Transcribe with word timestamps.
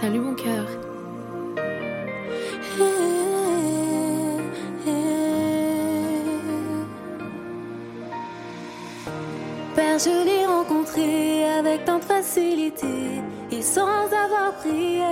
Salut 0.00 0.20
mon 0.20 0.34
cœur. 0.34 0.66
Père, 9.76 9.98
je 9.98 10.24
l'ai 10.24 10.46
rencontré 10.46 11.44
avec 11.44 11.84
tant 11.84 11.98
de 11.98 12.04
facilité 12.04 12.86
et 13.50 13.60
sans 13.60 14.06
avoir 14.06 14.54
prié. 14.60 15.02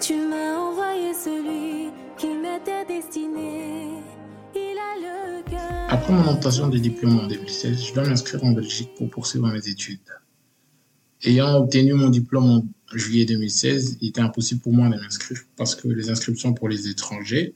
Tu 0.00 0.14
m'as 0.14 0.56
envoyé 0.56 1.12
celui 1.12 1.90
qui 2.16 2.28
m'était 2.28 2.86
destiné. 2.88 3.90
Il 4.54 4.78
a 4.78 4.92
le 5.06 5.42
cœur. 5.50 5.86
Après 5.90 6.12
mon 6.14 6.26
obtention 6.32 6.68
des 6.68 6.80
diplômes 6.80 7.20
en 7.20 7.26
2016, 7.26 7.88
je 7.88 7.94
dois 7.94 8.04
m'inscrire 8.04 8.42
en 8.42 8.52
Belgique 8.52 8.94
pour 8.96 9.10
poursuivre 9.10 9.48
mes 9.48 9.68
études. 9.68 10.00
Ayant 11.22 11.56
obtenu 11.56 11.94
mon 11.94 12.08
diplôme 12.08 12.44
en 12.50 12.66
juillet 12.96 13.24
2016, 13.24 13.98
il 14.00 14.08
était 14.08 14.20
impossible 14.20 14.60
pour 14.60 14.72
moi 14.72 14.88
de 14.88 14.96
m'inscrire 14.96 15.40
parce 15.56 15.74
que 15.74 15.88
les 15.88 16.10
inscriptions 16.10 16.52
pour 16.52 16.68
les 16.68 16.88
étrangers 16.88 17.54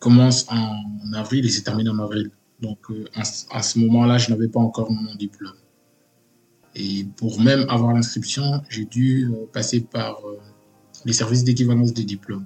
commencent 0.00 0.46
en 0.50 1.12
avril 1.14 1.46
et 1.46 1.48
se 1.48 1.60
terminent 1.62 1.94
en 1.94 1.98
avril. 2.00 2.30
Donc 2.60 2.78
euh, 2.90 3.04
à 3.14 3.62
ce- 3.62 3.78
moment-là, 3.78 4.18
je 4.18 4.30
n'avais 4.30 4.48
pas 4.48 4.60
encore 4.60 4.90
mon 4.90 5.14
diplôme. 5.14 5.54
Et 6.74 7.06
pour 7.16 7.40
même 7.40 7.64
avoir 7.68 7.92
l'inscription, 7.94 8.62
j'ai 8.68 8.84
dû 8.84 9.26
euh, 9.30 9.46
passer 9.52 9.80
par 9.80 10.18
euh, 10.26 10.38
les 11.04 11.12
services 11.12 11.44
d'équivalence 11.44 11.92
des 11.94 12.04
diplômes. 12.04 12.44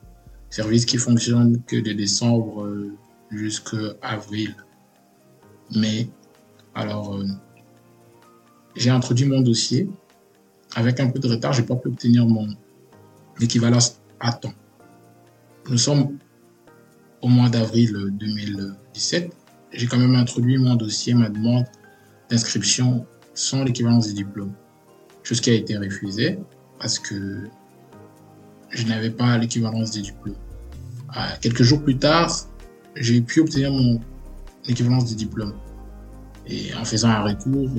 Service 0.51 0.85
qui 0.87 0.99
fonctionne 0.99 1.63
que 1.67 1.77
de 1.77 1.93
décembre 1.93 2.67
jusqu'à 3.31 3.77
avril. 4.01 4.55
Mais, 5.75 6.09
alors, 6.75 7.19
j'ai 8.75 8.89
introduit 8.89 9.27
mon 9.27 9.43
dossier. 9.43 9.89
Avec 10.75 11.01
un 11.01 11.09
peu 11.09 11.19
de 11.19 11.29
retard, 11.29 11.53
j'ai 11.53 11.63
pas 11.63 11.77
pu 11.77 11.89
obtenir 11.89 12.27
mon 12.27 12.49
équivalence 13.41 14.01
à 14.21 14.33
temps. 14.33 14.53
Nous 15.69 15.79
sommes 15.79 16.19
au 17.23 17.29
mois 17.29 17.49
d'avril 17.49 17.93
2017. 18.13 19.33
J'ai 19.73 19.87
quand 19.87 19.99
même 19.99 20.15
introduit 20.15 20.59
mon 20.59 20.75
dossier, 20.77 21.15
ma 21.15 21.29
demande 21.29 21.65
d'inscription 22.31 23.07
sans 23.35 23.65
l'équivalence 23.65 24.09
des 24.09 24.15
diplômes. 24.15 24.53
Chose 25.23 25.41
qui 25.41 25.51
a 25.51 25.55
été 25.55 25.77
refusée 25.77 26.39
parce 26.79 26.99
que 26.99 27.49
je 28.71 28.87
n'avais 28.87 29.11
pas 29.11 29.37
l'équivalence 29.39 29.91
des 29.93 30.03
diplômes. 30.03 30.37
Ah, 31.11 31.33
quelques 31.41 31.63
jours 31.63 31.83
plus 31.83 31.97
tard, 31.97 32.31
j'ai 32.97 33.21
pu 33.21 33.41
obtenir 33.41 33.73
mon 33.73 34.01
équivalence 34.67 35.07
des 35.07 35.15
diplômes. 35.15 35.55
Et 36.47 36.75
en 36.75 36.85
faisant 36.85 37.09
un 37.09 37.23
recours, 37.23 37.71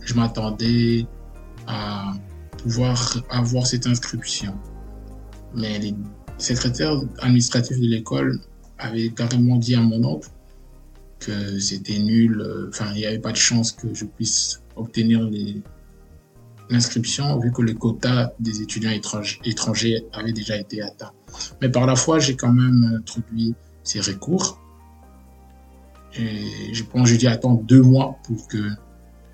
je 0.00 0.14
m'attendais 0.14 1.06
à 1.66 2.14
pouvoir 2.62 3.16
avoir 3.30 3.66
cette 3.66 3.86
inscription. 3.86 4.54
Mais 5.54 5.78
les 5.78 5.94
secrétaires 6.38 7.00
administratifs 7.20 7.78
de 7.78 7.86
l'école 7.86 8.40
avaient 8.78 9.08
carrément 9.10 9.56
dit 9.56 9.74
à 9.74 9.80
mon 9.80 10.04
oncle 10.04 10.28
que 11.18 11.58
c'était 11.58 11.98
nul, 11.98 12.40
euh, 12.40 12.68
enfin, 12.68 12.86
il 12.94 12.98
n'y 12.98 13.06
avait 13.06 13.18
pas 13.18 13.32
de 13.32 13.36
chance 13.36 13.72
que 13.72 13.92
je 13.94 14.04
puisse 14.04 14.62
obtenir 14.76 15.28
l'inscription 16.68 17.38
vu 17.38 17.50
que 17.52 17.62
le 17.62 17.72
quota 17.74 18.34
des 18.38 18.60
étudiants 18.60 18.90
étrangers, 18.90 19.38
étrangers 19.44 20.04
avait 20.12 20.32
déjà 20.32 20.56
été 20.56 20.82
atteint. 20.82 21.12
Mais 21.62 21.70
par 21.70 21.86
la 21.86 21.96
foi, 21.96 22.18
j'ai 22.18 22.36
quand 22.36 22.52
même 22.52 22.98
introduit 22.98 23.54
ces 23.82 24.00
recours. 24.00 24.60
Et 26.18 26.74
je 26.74 26.82
pense, 26.82 27.08
je 27.08 27.16
dis 27.16 27.26
attends 27.26 27.54
deux 27.54 27.82
mois 27.82 28.18
pour 28.24 28.46
que 28.48 28.70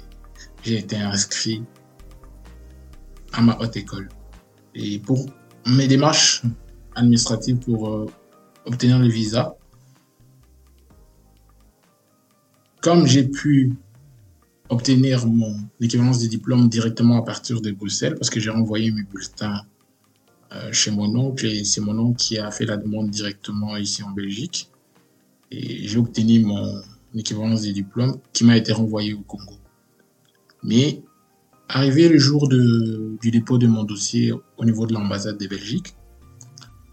j'ai 0.62 0.78
été 0.78 0.96
inscrit 0.96 1.64
à 3.32 3.40
ma 3.40 3.56
haute 3.58 3.76
école. 3.76 4.10
Et 4.74 4.98
pour 4.98 5.24
mes 5.66 5.88
démarches 5.88 6.42
administratives 6.94 7.56
pour 7.58 7.88
euh, 7.88 8.04
obtenir 8.66 8.98
le 8.98 9.08
visa, 9.08 9.56
comme 12.82 13.06
j'ai 13.06 13.26
pu 13.26 13.72
obtenir 14.68 15.26
mon 15.26 15.56
équivalence 15.80 16.18
des 16.18 16.28
diplômes 16.28 16.68
directement 16.68 17.16
à 17.18 17.22
partir 17.22 17.62
de 17.62 17.70
Bruxelles, 17.70 18.16
parce 18.16 18.28
que 18.28 18.38
j'ai 18.38 18.50
renvoyé 18.50 18.90
mes 18.90 19.02
bulletins 19.02 19.62
chez 20.72 20.90
mon 20.90 21.14
oncle 21.16 21.46
et 21.46 21.64
c'est 21.64 21.80
mon 21.80 21.98
oncle 21.98 22.16
qui 22.16 22.38
a 22.38 22.50
fait 22.50 22.66
la 22.66 22.76
demande 22.76 23.10
directement 23.10 23.76
ici 23.76 24.02
en 24.02 24.10
Belgique. 24.10 24.70
Et 25.50 25.86
j'ai 25.86 25.98
obtenu 25.98 26.40
mon 26.40 26.82
équivalence 27.14 27.62
des 27.62 27.72
diplômes 27.72 28.16
qui 28.32 28.44
m'a 28.44 28.56
été 28.56 28.72
renvoyé 28.72 29.14
au 29.14 29.20
Congo. 29.20 29.54
Mais 30.62 31.02
arrivé 31.68 32.08
le 32.08 32.18
jour 32.18 32.48
de, 32.48 33.16
du 33.20 33.30
dépôt 33.30 33.58
de 33.58 33.66
mon 33.66 33.84
dossier 33.84 34.32
au 34.56 34.64
niveau 34.64 34.86
de 34.86 34.94
l'ambassade 34.94 35.38
de 35.38 35.46
Belgique, 35.46 35.94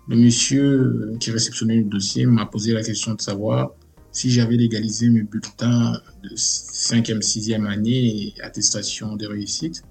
le 0.07 0.17
monsieur 0.17 1.13
qui 1.19 1.31
réceptionnait 1.31 1.77
le 1.77 1.85
dossier 1.85 2.25
m'a 2.25 2.45
posé 2.45 2.73
la 2.73 2.83
question 2.83 3.13
de 3.13 3.21
savoir 3.21 3.71
si 4.11 4.29
j'avais 4.29 4.57
légalisé 4.57 5.09
mes 5.09 5.23
bulletins 5.23 5.93
de 6.21 6.29
5e, 6.29 7.21
6e 7.21 7.65
année 7.65 8.35
et 8.37 8.41
attestation 8.41 9.15
de 9.15 9.25
réussite. 9.25 9.83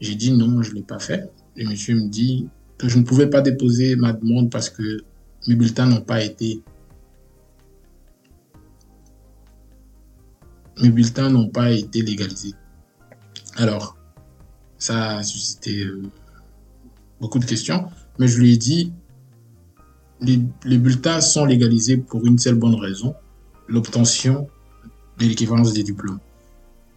J'ai 0.00 0.14
dit 0.14 0.32
non, 0.32 0.62
je 0.62 0.70
ne 0.70 0.76
l'ai 0.76 0.82
pas 0.82 0.98
fait. 0.98 1.30
Le 1.56 1.68
monsieur 1.68 1.94
me 1.94 2.08
dit 2.08 2.48
que 2.80 2.88
je 2.88 2.98
ne 2.98 3.04
pouvais 3.04 3.28
pas 3.28 3.42
déposer 3.42 3.94
ma 3.94 4.14
demande 4.14 4.50
parce 4.50 4.70
que 4.70 5.04
mes 5.46 5.54
bulletins 5.54 5.84
n'ont 5.84 6.00
pas 6.00 6.24
été 6.24 6.62
mes 10.80 10.88
bulletins 10.88 11.28
n'ont 11.28 11.50
pas 11.50 11.72
été 11.72 12.00
légalisés. 12.00 12.54
Alors, 13.56 13.98
ça 14.78 15.18
a 15.18 15.22
suscité 15.22 15.84
euh, 15.84 16.00
beaucoup 17.20 17.38
de 17.38 17.44
questions, 17.44 17.90
mais 18.18 18.28
je 18.28 18.38
lui 18.38 18.54
ai 18.54 18.56
dit 18.56 18.94
les, 20.22 20.40
les 20.64 20.78
bulletins 20.78 21.20
sont 21.20 21.44
légalisés 21.44 21.98
pour 21.98 22.26
une 22.26 22.38
seule 22.38 22.54
bonne 22.54 22.76
raison, 22.76 23.14
l'obtention 23.68 24.48
de 25.18 25.26
l'équivalence 25.26 25.74
des 25.74 25.82
diplômes. 25.82 26.20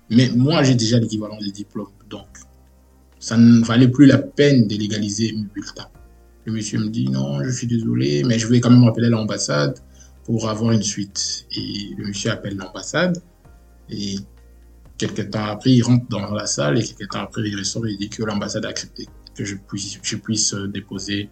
Mais 0.09 0.29
moi, 0.29 0.63
j'ai 0.63 0.75
déjà 0.75 0.97
l'équivalence 0.97 1.43
des 1.43 1.51
diplômes, 1.51 1.91
donc 2.09 2.27
ça 3.23 3.37
ne 3.37 3.63
valait 3.63 3.87
plus 3.87 4.05
la 4.05 4.17
peine 4.17 4.67
de 4.67 4.75
légaliser 4.75 5.31
mes 5.31 5.45
bulletins. 5.45 5.87
Le 6.43 6.51
monsieur 6.51 6.77
me 6.77 6.89
dit 6.89 7.07
non, 7.07 7.41
je 7.41 7.51
suis 7.51 7.67
désolé, 7.67 8.21
mais 8.25 8.37
je 8.37 8.47
vais 8.47 8.59
quand 8.59 8.69
même 8.69 8.83
appeler 8.83 9.07
l'ambassade 9.07 9.79
pour 10.25 10.49
avoir 10.49 10.73
une 10.73 10.83
suite. 10.83 11.45
Et 11.55 11.95
le 11.97 12.07
monsieur 12.07 12.31
appelle 12.31 12.57
l'ambassade 12.57 13.23
et 13.89 14.17
quelques 14.97 15.29
temps 15.29 15.45
après, 15.45 15.71
il 15.71 15.83
rentre 15.83 16.05
dans 16.09 16.33
la 16.33 16.45
salle 16.47 16.77
et 16.77 16.83
quelques 16.83 17.11
temps 17.11 17.21
après, 17.21 17.43
il 17.45 17.57
ressort 17.57 17.87
et 17.87 17.91
il 17.91 17.97
dit 17.97 18.09
que 18.09 18.23
l'ambassade 18.23 18.65
a 18.65 18.67
accepté 18.67 19.07
que 19.33 19.45
je 19.45 19.55
puisse, 19.55 19.99
puisse 20.21 20.53
déposer 20.53 21.29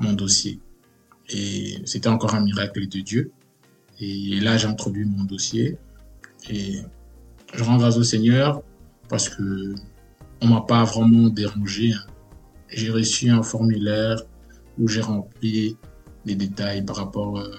mon 0.00 0.12
dossier. 0.12 0.60
Et 1.30 1.78
c'était 1.86 2.10
encore 2.10 2.34
un 2.34 2.44
miracle 2.44 2.86
de 2.86 3.00
Dieu. 3.00 3.32
Et 3.98 4.40
là, 4.40 4.58
j'ai 4.58 4.66
introduit 4.66 5.06
mon 5.06 5.24
dossier 5.24 5.78
et 6.50 6.80
je 7.54 7.64
rends 7.64 7.78
grâce 7.78 7.96
au 7.96 8.04
Seigneur 8.04 8.60
parce 9.08 9.30
que 9.30 9.74
on 10.44 10.48
m'a 10.48 10.60
pas 10.60 10.84
vraiment 10.84 11.28
dérangé. 11.28 11.94
J'ai 12.68 12.90
reçu 12.90 13.30
un 13.30 13.42
formulaire 13.42 14.20
où 14.78 14.88
j'ai 14.88 15.00
rempli 15.00 15.76
les 16.26 16.34
détails 16.34 16.84
par 16.84 16.96
rapport 16.96 17.38
euh, 17.38 17.50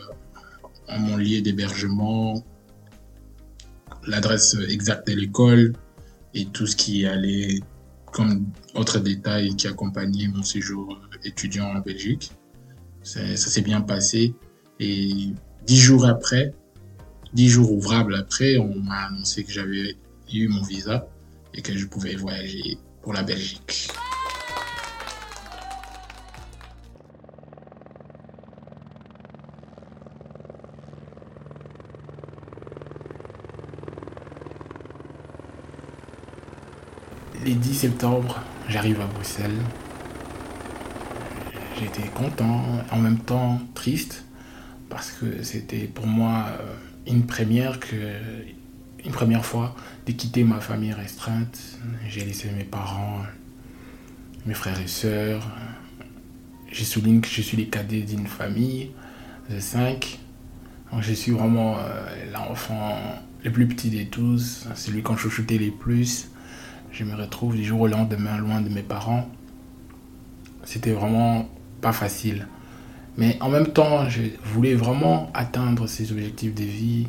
à 0.88 1.00
mon 1.00 1.18
lieu 1.18 1.41
d'hébergement, 1.41 2.44
l'adresse 4.06 4.56
exacte 4.69 5.07
de 5.07 5.13
l'école 5.13 5.74
et 6.34 6.45
tout 6.45 6.68
ce 6.68 6.75
qui 6.75 7.06
allait 7.07 7.59
comme 8.12 8.45
autre 8.75 9.00
détail 9.00 9.56
qui 9.56 9.68
accompagnait 9.68 10.28
mon 10.28 10.44
séjour 10.44 11.00
étudiant 11.24 11.66
en 11.66 11.79
Belgique. 11.79 12.31
Ça 13.01 13.35
s'est 13.35 13.62
bien 13.62 13.81
passé 13.81 14.35
et 14.79 15.30
dix 15.65 15.80
jours 15.80 16.06
après, 16.06 16.54
dix 17.33 17.50
jours 17.50 17.71
ouvrables 17.71 18.15
après, 18.15 18.57
on 18.57 18.80
m'a 18.80 19.07
annoncé 19.07 19.44
que 19.44 19.51
j'avais 19.51 19.95
eu 20.31 20.48
mon 20.48 20.62
visa 20.63 21.07
et 21.56 21.62
que 21.62 21.75
je 21.75 21.86
pouvais 21.86 22.16
voyager 22.16 22.78
pour 23.02 23.13
la 23.13 23.24
Belgique. 23.24 23.90
Les 37.46 37.54
10 37.54 37.74
septembre, 37.75 38.42
j'arrive 38.68 39.00
à 39.01 39.06
Bruxelles. 39.06 39.51
J'étais 41.80 42.08
content, 42.10 42.63
en 42.92 42.98
même 42.98 43.19
temps 43.19 43.62
triste, 43.75 44.25
parce 44.90 45.12
que 45.12 45.44
c'était 45.44 45.86
pour 45.86 46.08
moi 46.08 46.46
euh, 46.60 46.74
une 47.06 47.28
première, 47.28 47.80
que, 47.80 47.96
une 49.06 49.12
première 49.12 49.46
fois 49.46 49.75
de 50.06 50.12
quitter 50.12 50.44
ma 50.44 50.60
famille 50.60 50.94
restreinte. 50.94 51.60
J'ai 52.07 52.25
laissé 52.25 52.50
mes 52.56 52.63
parents, 52.63 53.19
mes 54.46 54.54
frères 54.54 54.80
et 54.80 54.88
sœurs. 54.88 55.48
Je 56.72 56.84
souligne 56.84 57.22
que 57.22 57.28
je 57.28 57.42
suis 57.42 57.57
le 57.57 57.66
cadet 57.66 58.02
d'une 58.02 58.28
famille 58.28 58.92
de 59.50 59.60
cinq. 59.60 60.19
je 61.00 61.13
suis 61.13 61.31
vraiment 61.31 61.78
l'enfant 62.34 62.98
le 63.44 63.52
plus 63.52 63.68
petit 63.68 63.92
de 63.92 64.04
tous, 64.10 64.68
celui 64.75 65.04
qu'on 65.04 65.16
chouchoutait 65.16 65.58
les 65.58 65.72
plus. 65.72 66.30
Je 66.92 67.04
me 67.04 67.16
retrouve 67.16 67.56
du 67.56 67.63
jour 67.63 67.81
au 67.81 67.88
lendemain 67.88 68.38
loin 68.38 68.62
de 68.62 68.69
mes 68.69 68.81
parents. 68.81 69.30
C'était 70.63 70.94
vraiment 70.94 71.48
pas 71.81 71.94
facile. 71.94 72.48
Mais 73.18 73.38
en 73.40 73.50
même 73.50 73.68
temps, 73.68 74.10
je 74.10 74.24
voulais 74.44 74.74
vraiment 74.74 75.30
atteindre 75.34 75.88
ces 75.88 76.12
objectifs 76.12 76.56
de 76.56 76.63
vie, 76.63 77.08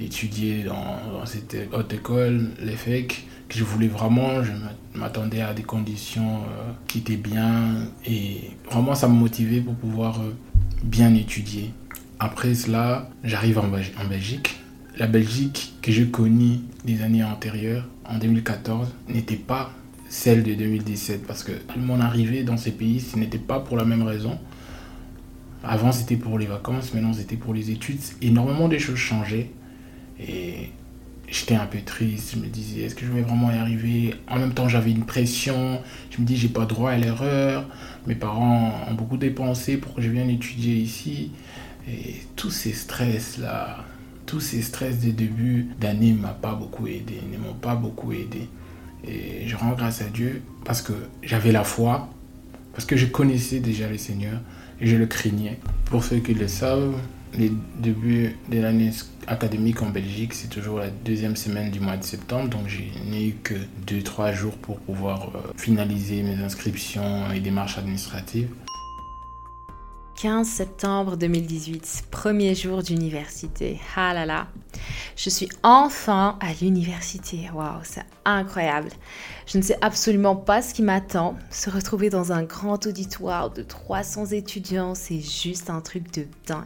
étudier 0.00 0.64
dans, 0.64 1.24
cette 1.24 1.56
haute 1.72 1.92
école, 1.92 2.50
l'EFEC, 2.62 3.26
que 3.48 3.56
je 3.56 3.64
voulais 3.64 3.88
vraiment, 3.88 4.42
je 4.42 4.52
m'attendais 4.98 5.40
à 5.40 5.54
des 5.54 5.62
conditions 5.62 6.38
euh, 6.38 6.72
qui 6.88 6.98
étaient 6.98 7.16
bien 7.16 7.88
et 8.04 8.50
vraiment 8.70 8.94
ça 8.94 9.08
me 9.08 9.14
motivait 9.14 9.60
pour 9.60 9.74
pouvoir 9.74 10.20
euh, 10.20 10.34
bien 10.82 11.14
étudier. 11.14 11.72
Après 12.18 12.54
cela, 12.54 13.08
j'arrive 13.24 13.58
en, 13.58 13.68
Belgique. 14.08 14.58
La 14.98 15.06
Belgique 15.06 15.74
que 15.82 15.92
je 15.92 16.04
connais 16.04 16.60
des 16.84 17.02
années 17.02 17.22
antérieures, 17.22 17.86
en 18.04 18.18
2014, 18.18 18.88
n'était 19.08 19.36
pas 19.36 19.70
celle 20.08 20.42
de 20.42 20.54
2017 20.54 21.26
parce 21.26 21.44
que 21.44 21.52
mon 21.76 22.00
arrivée 22.00 22.42
dans 22.42 22.56
ces 22.56 22.70
pays, 22.70 23.00
ce 23.00 23.18
n'était 23.18 23.38
pas 23.38 23.60
pour 23.60 23.76
la 23.76 23.84
même 23.84 24.02
raison. 24.02 24.38
Avant, 25.62 25.92
c'était 25.92 26.16
pour 26.16 26.38
les 26.38 26.46
vacances, 26.46 26.94
maintenant, 26.94 27.12
c'était 27.12 27.36
pour 27.36 27.52
les 27.52 27.70
études. 27.70 27.98
Énormément 28.22 28.68
de 28.68 28.78
choses 28.78 28.96
changeaient. 28.96 29.50
Et 30.20 30.70
j'étais 31.28 31.54
un 31.54 31.66
peu 31.66 31.80
triste. 31.80 32.34
Je 32.34 32.40
me 32.40 32.46
disais, 32.46 32.82
est-ce 32.82 32.94
que 32.94 33.04
je 33.04 33.12
vais 33.12 33.22
vraiment 33.22 33.50
y 33.50 33.56
arriver? 33.56 34.14
En 34.28 34.38
même 34.38 34.54
temps, 34.54 34.68
j'avais 34.68 34.90
une 34.90 35.04
pression. 35.04 35.80
Je 36.10 36.20
me 36.20 36.26
dis, 36.26 36.36
j'ai 36.36 36.48
pas 36.48 36.66
droit 36.66 36.90
à 36.90 36.96
l'erreur. 36.96 37.66
Mes 38.06 38.14
parents 38.14 38.72
ont 38.88 38.94
beaucoup 38.94 39.16
dépensé 39.16 39.76
pour 39.76 39.94
que 39.94 40.02
je 40.02 40.10
vienne 40.10 40.30
étudier 40.30 40.74
ici. 40.74 41.32
Et 41.88 42.16
tous 42.34 42.50
ces 42.50 42.72
stress-là, 42.72 43.84
tous 44.26 44.40
ces 44.40 44.60
stress 44.62 44.98
des 44.98 45.12
débuts 45.12 45.68
d'année 45.80 46.12
ne 46.12 46.18
m'ont 46.18 46.34
pas 46.40 46.54
beaucoup 46.54 46.88
aidé, 46.88 47.20
ne 47.32 47.38
m'ont 47.38 47.54
pas 47.54 47.76
beaucoup 47.76 48.12
aidé. 48.12 48.48
Et 49.06 49.46
je 49.46 49.54
rends 49.54 49.72
grâce 49.72 50.02
à 50.02 50.06
Dieu 50.06 50.42
parce 50.64 50.82
que 50.82 50.92
j'avais 51.22 51.52
la 51.52 51.62
foi, 51.62 52.08
parce 52.72 52.86
que 52.86 52.96
je 52.96 53.06
connaissais 53.06 53.60
déjà 53.60 53.88
le 53.88 53.98
Seigneur 53.98 54.40
et 54.80 54.86
je 54.88 54.96
le 54.96 55.06
craignais. 55.06 55.60
Pour 55.84 56.02
ceux 56.02 56.18
qui 56.18 56.34
le 56.34 56.48
savent, 56.48 56.96
les 57.34 57.52
débuts 57.78 58.36
de 58.50 58.60
l'année 58.60 58.90
académique 59.26 59.82
en 59.82 59.90
Belgique, 59.90 60.34
c'est 60.34 60.48
toujours 60.48 60.78
la 60.78 60.90
deuxième 60.90 61.36
semaine 61.36 61.70
du 61.70 61.80
mois 61.80 61.96
de 61.96 62.04
septembre, 62.04 62.48
donc 62.48 62.68
je 62.68 62.80
n'ai 63.10 63.28
eu 63.28 63.34
que 63.42 63.54
2-3 63.86 64.34
jours 64.34 64.56
pour 64.56 64.78
pouvoir 64.78 65.30
euh, 65.34 65.52
finaliser 65.56 66.22
mes 66.22 66.42
inscriptions 66.42 67.30
et 67.32 67.40
démarches 67.40 67.78
administratives. 67.78 68.48
15 70.16 70.48
septembre 70.48 71.16
2018, 71.18 72.04
premier 72.10 72.54
jour 72.54 72.82
d'université. 72.82 73.78
Ah 73.96 74.14
là 74.14 74.24
là, 74.24 74.48
je 75.14 75.28
suis 75.28 75.48
enfin 75.62 76.38
à 76.40 76.54
l'université. 76.54 77.50
Waouh, 77.52 77.80
c'est 77.82 78.06
incroyable. 78.24 78.88
Je 79.46 79.58
ne 79.58 79.62
sais 79.62 79.76
absolument 79.82 80.34
pas 80.34 80.62
ce 80.62 80.72
qui 80.72 80.82
m'attend. 80.82 81.36
Se 81.50 81.68
retrouver 81.68 82.08
dans 82.08 82.32
un 82.32 82.44
grand 82.44 82.86
auditoire 82.86 83.50
de 83.50 83.62
300 83.62 84.26
étudiants, 84.26 84.94
c'est 84.94 85.20
juste 85.20 85.68
un 85.68 85.82
truc 85.82 86.10
de 86.14 86.26
dingue. 86.46 86.64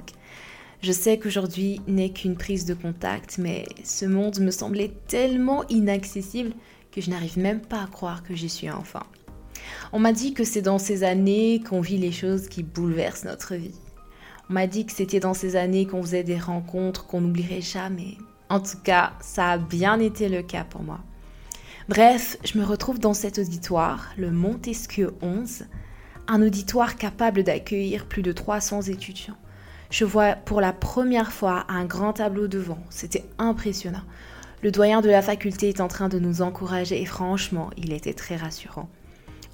Je 0.80 0.92
sais 0.92 1.18
qu'aujourd'hui 1.18 1.80
n'est 1.88 2.10
qu'une 2.10 2.36
prise 2.36 2.66
de 2.66 2.74
contact, 2.74 3.38
mais 3.38 3.66
ce 3.82 4.06
monde 4.06 4.38
me 4.38 4.52
semblait 4.52 4.92
tellement 5.08 5.66
inaccessible 5.68 6.52
que 6.92 7.00
je 7.00 7.10
n'arrive 7.10 7.38
même 7.38 7.60
pas 7.60 7.82
à 7.82 7.86
croire 7.86 8.22
que 8.22 8.36
j'y 8.36 8.48
suis 8.48 8.70
enfin. 8.70 9.02
On 9.92 9.98
m'a 9.98 10.12
dit 10.12 10.34
que 10.34 10.44
c'est 10.44 10.62
dans 10.62 10.78
ces 10.78 11.04
années 11.04 11.62
qu'on 11.68 11.80
vit 11.80 11.98
les 11.98 12.12
choses 12.12 12.48
qui 12.48 12.62
bouleversent 12.62 13.24
notre 13.24 13.54
vie. 13.54 13.74
On 14.48 14.54
m'a 14.54 14.66
dit 14.66 14.86
que 14.86 14.92
c'était 14.92 15.20
dans 15.20 15.34
ces 15.34 15.56
années 15.56 15.86
qu'on 15.86 16.02
faisait 16.02 16.24
des 16.24 16.38
rencontres 16.38 17.06
qu'on 17.06 17.20
n'oublierait 17.20 17.60
jamais. 17.60 18.16
En 18.48 18.60
tout 18.60 18.78
cas, 18.82 19.12
ça 19.20 19.50
a 19.50 19.58
bien 19.58 20.00
été 20.00 20.28
le 20.28 20.42
cas 20.42 20.64
pour 20.64 20.82
moi. 20.82 21.00
Bref, 21.88 22.36
je 22.44 22.58
me 22.58 22.64
retrouve 22.64 22.98
dans 22.98 23.14
cet 23.14 23.38
auditoire, 23.38 24.10
le 24.16 24.30
Montesquieu 24.30 25.14
11, 25.22 25.64
un 26.28 26.42
auditoire 26.42 26.96
capable 26.96 27.42
d'accueillir 27.42 28.06
plus 28.06 28.22
de 28.22 28.32
300 28.32 28.82
étudiants. 28.82 29.36
Je 29.90 30.04
vois 30.04 30.34
pour 30.34 30.60
la 30.60 30.72
première 30.72 31.32
fois 31.32 31.64
un 31.68 31.84
grand 31.84 32.12
tableau 32.12 32.46
devant. 32.46 32.78
C'était 32.90 33.24
impressionnant. 33.38 34.04
Le 34.62 34.70
doyen 34.70 35.00
de 35.00 35.10
la 35.10 35.22
faculté 35.22 35.68
est 35.68 35.80
en 35.80 35.88
train 35.88 36.08
de 36.08 36.18
nous 36.18 36.42
encourager 36.42 37.00
et 37.00 37.06
franchement, 37.06 37.70
il 37.76 37.92
était 37.92 38.14
très 38.14 38.36
rassurant. 38.36 38.88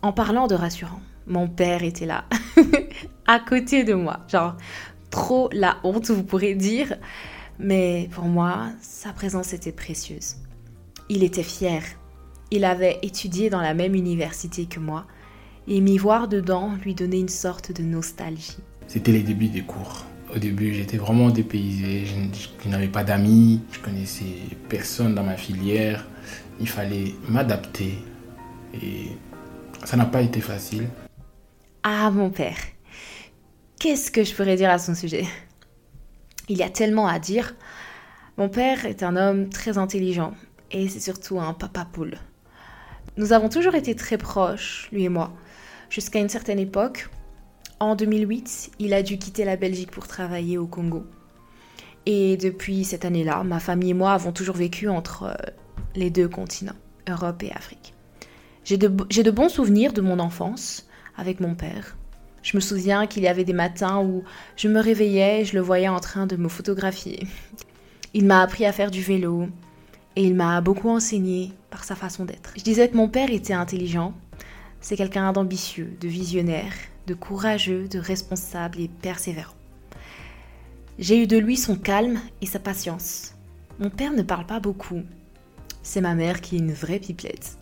En 0.03 0.13
parlant 0.13 0.47
de 0.47 0.55
rassurant, 0.55 1.01
mon 1.27 1.49
père 1.49 1.83
était 1.83 2.07
là, 2.07 2.25
à 3.27 3.41
côté 3.41 3.85
de 3.85 3.95
moi. 3.95 4.21
Genre, 4.29 4.57
trop 5.11 5.49
la 5.53 5.79
honte, 5.85 6.11
vous 6.11 6.23
pourrez 6.23 6.55
dire. 6.55 6.97
Mais 7.59 8.09
pour 8.13 8.25
moi, 8.25 8.69
sa 8.81 9.13
présence 9.13 9.53
était 9.53 9.73
précieuse. 9.73 10.37
Il 11.09 11.25
était 11.25 11.43
fier. 11.43 11.83
Il 12.51 12.65
avait 12.65 12.99
étudié 13.03 13.51
dans 13.51 13.61
la 13.61 13.75
même 13.75 13.95
université 13.95 14.67
que 14.67 14.79
moi. 14.79 15.07
Et 15.69 15.81
m'y 15.81 15.99
voir 15.99 16.29
dedans 16.29 16.73
lui 16.85 16.95
donnait 16.95 17.19
une 17.19 17.29
sorte 17.29 17.73
de 17.73 17.83
nostalgie. 17.83 18.59
C'était 18.87 19.13
les 19.13 19.23
débuts 19.23 19.49
des 19.49 19.63
cours. 19.63 20.05
Au 20.35 20.39
début, 20.39 20.75
j'étais 20.75 20.97
vraiment 20.97 21.31
dépaysé. 21.31 22.05
Je, 22.05 22.69
n'avais 22.69 22.89
pas 22.89 23.03
d'amis. 23.03 23.63
Je 23.73 23.81
connaissais 23.81 24.25
personne 24.69 25.15
dans 25.15 25.25
ma 25.25 25.37
filière. 25.37 26.07
Il 26.61 26.69
fallait 26.69 27.15
m'adapter. 27.29 27.99
Et 28.75 29.09
ça 29.87 29.97
n'a 29.97 30.05
pas 30.05 30.21
été 30.21 30.41
facile. 30.41 30.89
Ah, 31.85 32.11
mon 32.11 32.31
père. 32.31 32.59
Qu'est-ce 33.79 34.11
que 34.11 34.25
je 34.25 34.35
pourrais 34.35 34.57
dire 34.57 34.71
à 34.71 34.79
son 34.79 34.97
sujet? 34.97 35.25
Il 36.49 36.59
y 36.59 36.65
a 36.65 36.71
tellement 36.71 37.07
à 37.07 37.21
dire. 37.21 37.55
Mon 38.37 38.49
père 38.49 38.85
est 38.85 39.05
un 39.05 39.17
homme 39.17 39.49
très 39.49 39.79
intelligent 39.79 40.35
et 40.73 40.89
c'est 40.89 41.01
surtout 41.01 41.41
un 41.41 41.55
papa 41.55 41.87
poule. 41.91 42.19
Nous 43.17 43.33
avons 43.33 43.49
toujours 43.49 43.77
été 43.77 43.95
très 43.95 44.19
proches, 44.19 44.89
lui 44.91 45.05
et 45.05 45.09
moi, 45.09 45.33
jusqu'à 45.89 46.19
une 46.19 46.29
certaine 46.29 46.59
époque. 46.59 47.09
En 47.79 47.95
2008, 47.95 48.73
il 48.81 48.93
a 48.93 49.03
dû 49.03 49.19
quitter 49.19 49.45
la 49.45 49.57
Belgique 49.57 49.93
pour 49.93 50.09
travailler 50.09 50.59
au 50.59 50.67
Congo. 50.67 51.07
Et 52.07 52.37
depuis 52.37 52.85
cette 52.85 53.05
année-là, 53.05 53.45
ma 53.45 53.61
famille 53.61 53.91
et 53.91 53.95
moi 53.95 54.13
avons 54.13 54.33
toujours 54.33 54.57
vécu 54.57 54.89
entre 54.89 55.25
euh, 55.25 55.35
les 55.95 56.11
deux 56.11 56.29
continents, 56.29 56.77
Europe 57.09 57.43
et 57.45 57.53
Afrique. 57.53 57.95
J'ai 58.67 58.79
de, 58.79 59.31
bons 59.31 59.49
souvenirs 59.49 59.93
de 59.93 60.01
mon 60.01 60.19
enfance 60.19 60.89
avec 61.17 61.39
mon 61.39 61.55
père. 61.55 61.97
Je 62.43 62.57
me 62.57 62.61
souviens 62.61 63.07
qu'il 63.07 63.23
y 63.23 63.29
avait 63.29 63.45
des 63.45 63.53
matins 63.53 64.03
où 64.03 64.25
je 64.57 64.67
me 64.67 64.81
réveillais 64.81 65.43
et 65.43 65.45
je 65.45 65.55
le 65.55 65.61
voyais 65.61 65.87
en 65.87 66.01
train 66.01 66.27
de 66.27 66.35
me 66.35 66.49
photographier. 66.49 67.29
Il 68.13 68.25
m'a 68.25 68.43
appris 68.43 68.67
à 68.67 68.73
faire 68.73 68.91
du 68.91 69.03
vélo 69.03 69.47
et 70.17 70.25
il 70.25 70.35
m'a 70.35 70.61
beaucoup 70.63 70.89
enseigné 70.89 71.53
par 71.71 71.85
sa 71.85 71.95
façon 71.95 72.25
d'être. 72.25 72.55
Je 72.57 72.65
disais 72.65 72.89
que 72.89 72.97
mon 72.97 73.09
père 73.09 73.31
était 73.31 73.53
intelligent. 73.53 74.15
C'est 74.81 74.97
quelqu'un 74.97 75.33
d'ambitieux, 75.33 75.97
de 76.01 76.09
visionnaire, 76.09 76.73
de 77.07 77.15
courageux, 77.15 77.87
de 77.87 78.01
responsable 78.01 78.81
et 78.81 78.89
persévérant. 78.89 79.55
J'ai 80.99 81.23
eu 81.23 81.29
de 81.29 81.39
lui 81.39 81.57
son 81.57 81.77
calme 81.77 82.19
et 82.41 82.47
sa 82.47 82.59
patience. 82.59 83.37
Mon 83.79 83.91
père 83.91 84.13
ne 84.13 84.23
parle 84.23 84.47
pas 84.47 84.59
beaucoup. 84.59 85.03
C'est 85.85 86.01
ma 86.01 86.17
mère 86.17 86.41
qui 86.41 86.57
est 86.57 86.59
une 86.59 86.73
vraie 86.73 86.99
pipelette. 86.99 87.59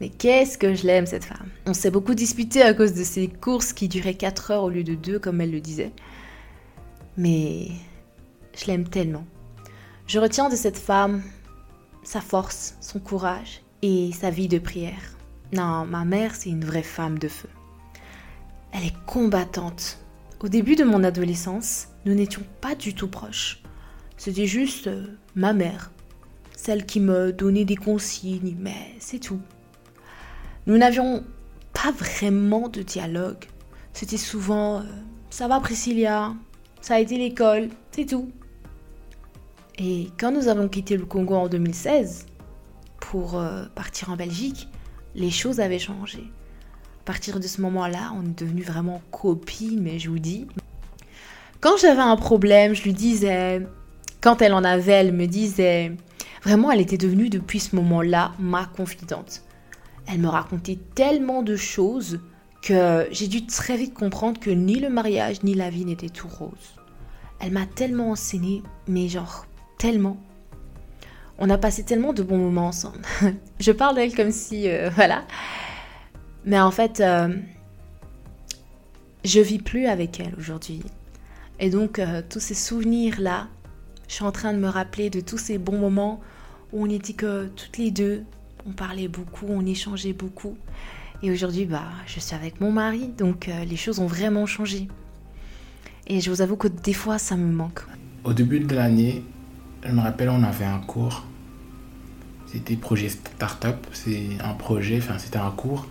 Mais 0.00 0.08
qu'est-ce 0.08 0.58
que 0.58 0.74
je 0.74 0.86
l'aime 0.86 1.06
cette 1.06 1.24
femme. 1.24 1.48
On 1.66 1.74
s'est 1.74 1.90
beaucoup 1.90 2.14
disputé 2.14 2.62
à 2.62 2.74
cause 2.74 2.94
de 2.94 3.04
ces 3.04 3.28
courses 3.28 3.72
qui 3.72 3.88
duraient 3.88 4.14
4 4.14 4.50
heures 4.52 4.64
au 4.64 4.70
lieu 4.70 4.84
de 4.84 4.94
2 4.94 5.18
comme 5.18 5.40
elle 5.40 5.50
le 5.50 5.60
disait. 5.60 5.92
Mais 7.16 7.68
je 8.56 8.66
l'aime 8.66 8.88
tellement. 8.88 9.24
Je 10.06 10.18
retiens 10.18 10.48
de 10.48 10.56
cette 10.56 10.78
femme 10.78 11.22
sa 12.08 12.22
force, 12.22 12.74
son 12.80 13.00
courage 13.00 13.60
et 13.82 14.12
sa 14.12 14.30
vie 14.30 14.48
de 14.48 14.58
prière. 14.58 15.18
Non, 15.52 15.84
ma 15.84 16.06
mère, 16.06 16.34
c'est 16.34 16.48
une 16.48 16.64
vraie 16.64 16.82
femme 16.82 17.18
de 17.18 17.28
feu. 17.28 17.50
Elle 18.72 18.84
est 18.84 19.04
combattante. 19.04 19.98
Au 20.40 20.48
début 20.48 20.74
de 20.74 20.84
mon 20.84 21.04
adolescence, 21.04 21.88
nous 22.06 22.14
n'étions 22.14 22.44
pas 22.62 22.74
du 22.74 22.94
tout 22.94 23.08
proches. 23.08 23.62
C'était 24.16 24.46
juste 24.46 24.86
euh, 24.86 25.06
ma 25.34 25.52
mère, 25.52 25.90
celle 26.56 26.86
qui 26.86 27.00
me 27.00 27.30
donnait 27.30 27.66
des 27.66 27.76
consignes, 27.76 28.56
mais 28.58 28.94
c'est 29.00 29.18
tout. 29.18 29.40
Nous 30.68 30.76
n'avions 30.76 31.24
pas 31.72 31.90
vraiment 31.92 32.68
de 32.68 32.82
dialogue. 32.82 33.46
C'était 33.94 34.18
souvent 34.18 34.80
euh, 34.80 34.82
Ça 35.30 35.48
va 35.48 35.60
Priscilla 35.60 36.34
Ça 36.82 36.96
a 36.96 36.98
été 36.98 37.16
l'école 37.16 37.70
C'est 37.90 38.04
tout. 38.04 38.30
Et 39.78 40.08
quand 40.20 40.30
nous 40.30 40.48
avons 40.48 40.68
quitté 40.68 40.98
le 40.98 41.06
Congo 41.06 41.36
en 41.36 41.48
2016 41.48 42.26
pour 43.00 43.38
euh, 43.38 43.64
partir 43.74 44.10
en 44.10 44.16
Belgique, 44.16 44.68
les 45.14 45.30
choses 45.30 45.58
avaient 45.58 45.78
changé. 45.78 46.18
À 47.00 47.04
partir 47.06 47.40
de 47.40 47.46
ce 47.46 47.62
moment-là, 47.62 48.12
on 48.14 48.22
est 48.22 48.38
devenus 48.38 48.66
vraiment 48.66 49.00
copines, 49.10 49.80
mais 49.80 49.98
je 49.98 50.10
vous 50.10 50.18
dis. 50.18 50.46
Quand 51.62 51.78
j'avais 51.78 52.02
un 52.02 52.16
problème, 52.16 52.74
je 52.74 52.82
lui 52.82 52.92
disais. 52.92 53.66
Quand 54.20 54.42
elle 54.42 54.52
en 54.52 54.64
avait, 54.64 54.92
elle 54.92 55.12
me 55.14 55.26
disait. 55.26 55.92
Vraiment, 56.42 56.70
elle 56.70 56.82
était 56.82 56.98
devenue 56.98 57.30
depuis 57.30 57.58
ce 57.58 57.74
moment-là 57.74 58.32
ma 58.38 58.66
confidente. 58.66 59.42
Elle 60.10 60.20
me 60.20 60.28
racontait 60.28 60.78
tellement 60.94 61.42
de 61.42 61.54
choses 61.54 62.20
que 62.62 63.06
j'ai 63.10 63.28
dû 63.28 63.46
très 63.46 63.76
vite 63.76 63.94
comprendre 63.94 64.40
que 64.40 64.50
ni 64.50 64.80
le 64.80 64.88
mariage 64.88 65.42
ni 65.42 65.54
la 65.54 65.70
vie 65.70 65.84
n'étaient 65.84 66.08
tout 66.08 66.28
rose. 66.28 66.74
elle 67.40 67.52
m'a 67.52 67.66
tellement 67.66 68.10
enseigné, 68.10 68.62
mais 68.88 69.08
genre 69.08 69.46
tellement. 69.78 70.16
On 71.38 71.50
a 71.50 71.58
passé 71.58 71.84
tellement 71.84 72.12
de 72.12 72.22
bons 72.22 72.38
moments 72.38 72.66
ensemble. 72.66 73.00
je 73.60 73.70
parle 73.70 73.94
d'elle 73.94 74.14
comme 74.14 74.32
si, 74.32 74.68
euh, 74.68 74.90
voilà. 74.90 75.24
Mais 76.44 76.58
en 76.58 76.72
fait, 76.72 77.00
euh, 77.00 77.28
je 79.24 79.40
vis 79.40 79.58
plus 79.58 79.86
avec 79.86 80.18
elle 80.18 80.34
aujourd'hui. 80.36 80.82
Et 81.60 81.70
donc, 81.70 81.98
euh, 81.98 82.22
tous 82.28 82.40
ces 82.40 82.54
souvenirs-là, 82.54 83.46
je 84.08 84.14
suis 84.14 84.24
en 84.24 84.32
train 84.32 84.52
de 84.52 84.58
me 84.58 84.68
rappeler 84.68 85.10
de 85.10 85.20
tous 85.20 85.38
ces 85.38 85.58
bons 85.58 85.78
moments 85.78 86.20
où 86.72 86.82
on 86.84 86.90
était 86.90 87.12
que 87.12 87.46
toutes 87.48 87.78
les 87.78 87.90
deux, 87.90 88.24
on 88.68 88.72
parlait 88.72 89.08
beaucoup, 89.08 89.46
on 89.48 89.64
échangeait 89.64 90.12
beaucoup. 90.12 90.56
Et 91.22 91.30
aujourd'hui, 91.30 91.64
bah, 91.64 91.84
je 92.06 92.20
suis 92.20 92.34
avec 92.34 92.60
mon 92.60 92.70
mari, 92.70 93.08
donc 93.08 93.50
les 93.68 93.76
choses 93.76 93.98
ont 93.98 94.06
vraiment 94.06 94.46
changé. 94.46 94.88
Et 96.06 96.20
je 96.20 96.30
vous 96.30 96.40
avoue 96.40 96.56
que 96.56 96.68
des 96.68 96.92
fois, 96.92 97.18
ça 97.18 97.36
me 97.36 97.52
manque. 97.52 97.80
Au 98.24 98.32
début 98.32 98.60
de 98.60 98.74
l'année, 98.74 99.22
je 99.84 99.92
me 99.92 100.00
rappelle, 100.00 100.30
on 100.30 100.42
avait 100.42 100.64
un 100.64 100.78
cours. 100.78 101.24
C'était 102.46 102.76
projet 102.76 103.08
startup. 103.08 103.86
C'est 103.92 104.38
un 104.42 104.54
projet, 104.54 104.98
enfin, 104.98 105.18
c'était 105.18 105.38
un 105.38 105.50
cours 105.50 105.86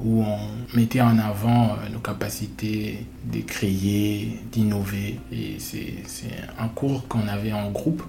où 0.00 0.22
on 0.22 0.76
mettait 0.76 1.00
en 1.00 1.18
avant 1.18 1.70
euh, 1.70 1.88
nos 1.92 1.98
capacités 1.98 3.06
d'écrire, 3.24 4.28
d'innover. 4.52 5.18
Et 5.32 5.56
c'est 5.58 6.04
un 6.58 6.68
cours 6.68 7.08
qu'on 7.08 7.26
avait 7.26 7.52
en 7.52 7.70
groupe, 7.70 8.02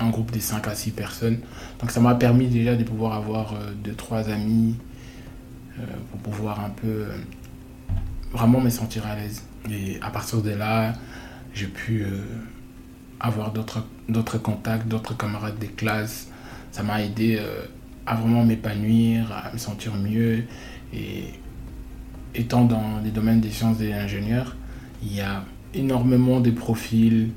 un 0.00 0.10
groupe 0.10 0.32
de 0.32 0.40
5 0.40 0.66
à 0.66 0.74
6 0.74 0.90
personnes. 0.90 1.38
Donc 1.78 1.90
ça 1.90 2.00
m'a 2.00 2.14
permis 2.14 2.48
déjà 2.48 2.76
de 2.76 2.84
pouvoir 2.84 3.14
avoir 3.14 3.54
euh, 3.54 3.72
deux, 3.84 3.94
trois 3.94 4.28
amis 4.28 4.76
euh, 5.78 5.82
pour 6.10 6.32
pouvoir 6.32 6.64
un 6.64 6.70
peu 6.70 7.06
vraiment 8.32 8.60
me 8.60 8.70
sentir 8.70 9.06
à 9.06 9.16
l'aise. 9.16 9.42
Et 9.70 9.98
à 10.00 10.10
partir 10.10 10.42
de 10.42 10.50
là, 10.50 10.94
j'ai 11.52 11.66
pu 11.66 12.02
euh, 12.02 12.22
avoir 13.18 13.52
d'autres 13.52 14.38
contacts, 14.38 14.88
d'autres 14.88 15.16
camarades 15.16 15.58
des 15.58 15.68
classes. 15.68 16.28
Ça 16.72 16.82
m'a 16.82 17.02
aidé 17.02 17.38
euh, 17.40 17.62
à 18.06 18.16
vraiment 18.16 18.44
m'épanouir, 18.44 19.32
à 19.32 19.52
me 19.52 19.58
sentir 19.58 19.94
mieux. 19.96 20.44
Et 20.92 21.24
étant 22.34 22.64
dans 22.64 23.00
les 23.02 23.10
domaines 23.10 23.40
des 23.40 23.50
sciences 23.50 23.80
et 23.80 23.92
ingénieurs, 23.92 24.56
il 25.02 25.14
y 25.14 25.20
a 25.20 25.44
énormément 25.74 26.40
de 26.40 26.50
profils. 26.50 27.30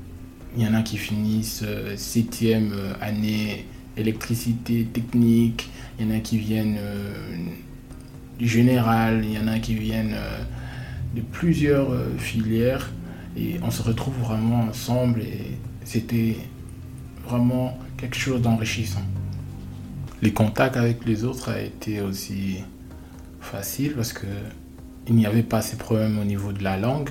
Il 0.56 0.62
y 0.62 0.66
en 0.66 0.74
a 0.74 0.82
qui 0.82 0.98
finissent 0.98 1.62
euh, 1.64 1.96
septième 1.96 2.72
année 3.00 3.66
électricité 3.96 4.84
technique, 4.84 5.68
il 5.98 6.06
y 6.06 6.12
en 6.12 6.16
a 6.16 6.20
qui 6.20 6.38
viennent 6.38 6.78
du 8.38 8.48
général, 8.48 9.24
il 9.24 9.32
y 9.32 9.38
en 9.38 9.46
a 9.46 9.60
qui 9.60 9.74
viennent 9.74 10.16
de 11.14 11.20
plusieurs 11.20 11.92
euh, 11.92 12.16
filières 12.18 12.90
et 13.36 13.56
on 13.62 13.70
se 13.70 13.82
retrouve 13.82 14.14
vraiment 14.18 14.62
ensemble 14.62 15.20
et 15.20 15.58
c'était 15.84 16.36
vraiment 17.26 17.78
quelque 17.96 18.16
chose 18.16 18.42
d'enrichissant. 18.42 19.02
Les 20.22 20.32
contacts 20.32 20.76
avec 20.76 21.04
les 21.04 21.24
autres 21.24 21.50
a 21.50 21.60
été 21.60 22.00
aussi 22.00 22.58
facile 23.40 23.92
parce 23.94 24.12
que 24.12 24.26
il 25.06 25.14
n'y 25.14 25.26
avait 25.26 25.42
pas 25.42 25.60
ces 25.60 25.76
problèmes 25.76 26.18
au 26.18 26.24
niveau 26.24 26.52
de 26.52 26.64
la 26.64 26.78
langue. 26.78 27.10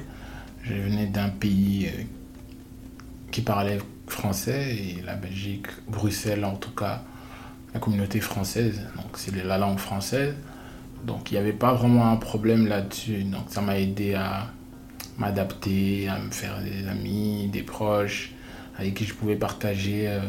Je 0.64 0.74
venais 0.74 1.06
d'un 1.06 1.30
pays 1.30 1.88
euh, 1.88 2.04
qui 3.34 3.42
parlait 3.42 3.80
français 4.08 4.76
et 4.76 5.02
la 5.02 5.16
Belgique, 5.16 5.66
Bruxelles 5.88 6.46
en 6.46 6.56
tout 6.56 6.72
cas, 6.72 7.02
la 7.74 7.80
communauté 7.80 8.22
française, 8.22 8.80
donc 8.96 9.08
c'est 9.16 9.36
la 9.44 9.58
langue 9.58 9.80
française. 9.80 10.36
Donc 11.06 11.32
il 11.32 11.34
n'y 11.34 11.40
avait 11.40 11.52
pas 11.52 11.74
vraiment 11.74 12.10
un 12.12 12.16
problème 12.16 12.68
là-dessus. 12.68 13.24
Donc 13.24 13.46
ça 13.48 13.62
m'a 13.62 13.80
aidé 13.80 14.14
à 14.14 14.48
m'adapter, 15.18 16.08
à 16.08 16.20
me 16.20 16.30
faire 16.32 16.62
des 16.62 16.88
amis, 16.88 17.50
des 17.52 17.64
proches 17.64 18.32
avec 18.78 18.94
qui 18.94 19.06
je 19.06 19.14
pouvais 19.14 19.36
partager, 19.36 20.08
euh, 20.08 20.20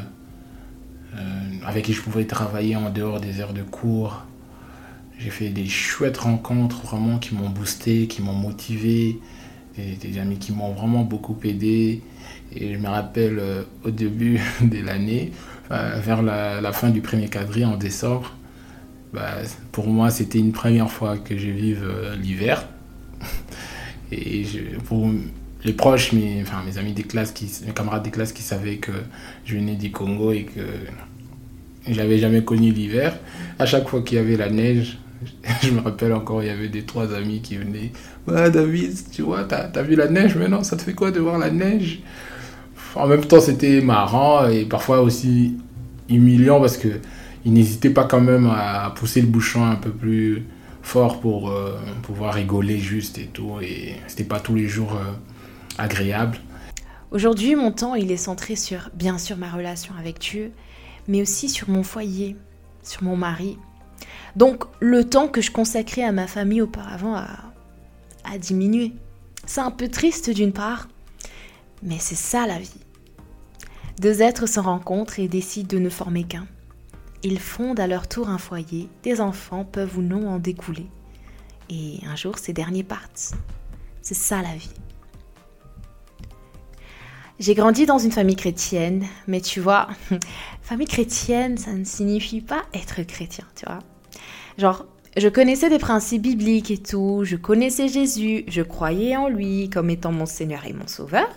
euh, 1.14 1.18
avec 1.66 1.84
qui 1.84 1.92
je 1.92 2.02
pouvais 2.02 2.26
travailler 2.26 2.76
en 2.76 2.90
dehors 2.90 3.20
des 3.20 3.40
heures 3.40 3.52
de 3.52 3.62
cours. 3.62 4.22
J'ai 5.18 5.30
fait 5.30 5.50
des 5.50 5.66
chouettes 5.66 6.18
rencontres 6.18 6.82
vraiment 6.82 7.18
qui 7.18 7.34
m'ont 7.34 7.50
boosté, 7.50 8.08
qui 8.08 8.20
m'ont 8.20 8.34
motivé, 8.34 9.18
des, 9.76 10.18
amis 10.18 10.38
qui 10.38 10.52
m'ont 10.52 10.72
vraiment 10.72 11.02
beaucoup 11.02 11.36
aidé. 11.44 12.02
Et 12.54 12.74
je 12.74 12.78
me 12.78 12.88
rappelle 12.88 13.38
euh, 13.38 13.62
au 13.84 13.90
début 13.90 14.40
de 14.60 14.84
l'année, 14.84 15.32
vers 15.70 16.22
la, 16.22 16.72
fin 16.72 16.90
du 16.90 17.00
premier 17.00 17.28
quadrille 17.28 17.64
en 17.64 17.76
décembre, 17.76 18.32
bah, 19.12 19.36
pour 19.70 19.86
moi, 19.86 20.10
c'était 20.10 20.38
une 20.38 20.52
première 20.52 20.90
fois 20.90 21.16
que 21.18 21.38
je 21.38 21.48
vive 21.48 21.84
euh, 21.84 22.16
l'hiver. 22.16 22.66
Et 24.12 24.44
pour 24.86 25.08
les 25.64 25.72
proches, 25.72 26.12
mes, 26.12 26.44
amis 26.76 26.92
des 26.92 27.04
classes, 27.04 27.32
mes 27.64 27.72
camarades 27.72 28.02
des 28.02 28.10
classes 28.10 28.32
qui 28.32 28.42
savaient 28.42 28.76
que 28.76 28.92
je 29.44 29.56
venais 29.56 29.76
du 29.76 29.90
Congo 29.90 30.32
et 30.32 30.44
que 30.44 30.60
j'avais 31.88 32.18
jamais 32.18 32.42
connu 32.44 32.70
l'hiver, 32.70 33.18
à 33.58 33.66
chaque 33.66 33.88
fois 33.88 34.02
qu'il 34.02 34.18
y 34.18 34.20
avait 34.20 34.36
la 34.36 34.50
neige, 34.50 34.98
je 35.62 35.70
me 35.70 35.80
rappelle 35.80 36.12
encore, 36.12 36.42
il 36.42 36.46
y 36.46 36.50
avait 36.50 36.68
des 36.68 36.82
trois 36.82 37.14
amis 37.14 37.40
qui 37.40 37.56
venaient. 37.56 37.92
Ouais, 38.26 38.50
David, 38.50 38.96
tu 39.10 39.22
vois, 39.22 39.44
t'as 39.44 39.68
as 39.74 39.82
vu 39.82 39.96
la 39.96 40.08
neige 40.08 40.36
maintenant, 40.36 40.62
ça 40.62 40.76
te 40.76 40.82
fait 40.82 40.94
quoi 40.94 41.10
de 41.10 41.20
voir 41.20 41.38
la 41.38 41.50
neige? 41.50 42.02
En 42.94 43.06
même 43.06 43.24
temps, 43.24 43.40
c'était 43.40 43.80
marrant 43.80 44.46
et 44.48 44.64
parfois 44.64 45.00
aussi 45.00 45.56
humiliant 46.08 46.60
parce 46.60 46.76
que 46.76 47.00
il 47.44 47.52
n'hésitait 47.52 47.90
pas 47.90 48.04
quand 48.04 48.20
même 48.20 48.46
à 48.46 48.92
pousser 48.96 49.20
le 49.20 49.26
bouchon 49.26 49.64
un 49.64 49.74
peu 49.74 49.90
plus 49.90 50.44
fort 50.82 51.20
pour 51.20 51.50
euh, 51.50 51.78
pouvoir 52.02 52.34
rigoler 52.34 52.78
juste 52.78 53.18
et 53.18 53.26
tout. 53.26 53.58
Et 53.60 53.96
c'était 54.06 54.24
pas 54.24 54.40
tous 54.40 54.54
les 54.54 54.66
jours 54.66 54.94
euh, 54.94 55.12
agréable. 55.78 56.38
Aujourd'hui, 57.10 57.54
mon 57.54 57.70
temps, 57.70 57.94
il 57.94 58.10
est 58.10 58.16
centré 58.16 58.56
sur, 58.56 58.90
bien 58.94 59.18
sûr, 59.18 59.36
ma 59.36 59.50
relation 59.50 59.94
avec 59.98 60.18
Dieu, 60.18 60.52
mais 61.06 61.22
aussi 61.22 61.48
sur 61.48 61.68
mon 61.68 61.82
foyer, 61.82 62.36
sur 62.82 63.02
mon 63.02 63.16
mari. 63.16 63.58
Donc, 64.36 64.64
le 64.80 65.04
temps 65.04 65.28
que 65.28 65.40
je 65.40 65.50
consacrais 65.50 66.02
à 66.02 66.12
ma 66.12 66.26
famille 66.26 66.62
auparavant 66.62 67.14
a, 67.14 67.28
diminué. 68.38 68.92
C'est 69.46 69.60
un 69.60 69.70
peu 69.70 69.88
triste 69.88 70.30
d'une 70.30 70.52
part, 70.52 70.88
mais 71.82 71.98
c'est 72.00 72.16
ça 72.16 72.46
la 72.46 72.58
vie. 72.58 72.80
Deux 74.00 74.22
êtres 74.22 74.46
se 74.46 74.58
rencontrent 74.58 75.20
et 75.20 75.28
décident 75.28 75.68
de 75.68 75.78
ne 75.78 75.88
former 75.88 76.24
qu'un. 76.24 76.48
Ils 77.22 77.38
fondent 77.38 77.78
à 77.78 77.86
leur 77.86 78.08
tour 78.08 78.28
un 78.28 78.38
foyer, 78.38 78.88
des 79.04 79.20
enfants 79.20 79.64
peuvent 79.64 79.98
ou 79.98 80.02
non 80.02 80.28
en 80.28 80.40
découler. 80.40 80.88
Et 81.70 82.00
un 82.06 82.16
jour, 82.16 82.38
ces 82.38 82.52
derniers 82.52 82.82
partent. 82.82 83.34
C'est 84.02 84.14
ça 84.14 84.42
la 84.42 84.56
vie. 84.56 84.74
J'ai 87.38 87.54
grandi 87.54 87.86
dans 87.86 87.98
une 87.98 88.12
famille 88.12 88.36
chrétienne, 88.36 89.06
mais 89.28 89.40
tu 89.40 89.60
vois, 89.60 89.88
famille 90.62 90.86
chrétienne, 90.86 91.56
ça 91.56 91.72
ne 91.72 91.84
signifie 91.84 92.40
pas 92.40 92.62
être 92.72 93.02
chrétien, 93.02 93.44
tu 93.54 93.64
vois. 93.66 93.80
Genre, 94.58 94.86
je 95.16 95.28
connaissais 95.28 95.70
des 95.70 95.78
principes 95.78 96.22
bibliques 96.22 96.70
et 96.70 96.78
tout, 96.78 97.22
je 97.24 97.36
connaissais 97.36 97.88
Jésus, 97.88 98.44
je 98.48 98.62
croyais 98.62 99.16
en 99.16 99.28
lui 99.28 99.70
comme 99.70 99.90
étant 99.90 100.12
mon 100.12 100.26
Seigneur 100.26 100.64
et 100.66 100.72
mon 100.72 100.86
Sauveur. 100.86 101.28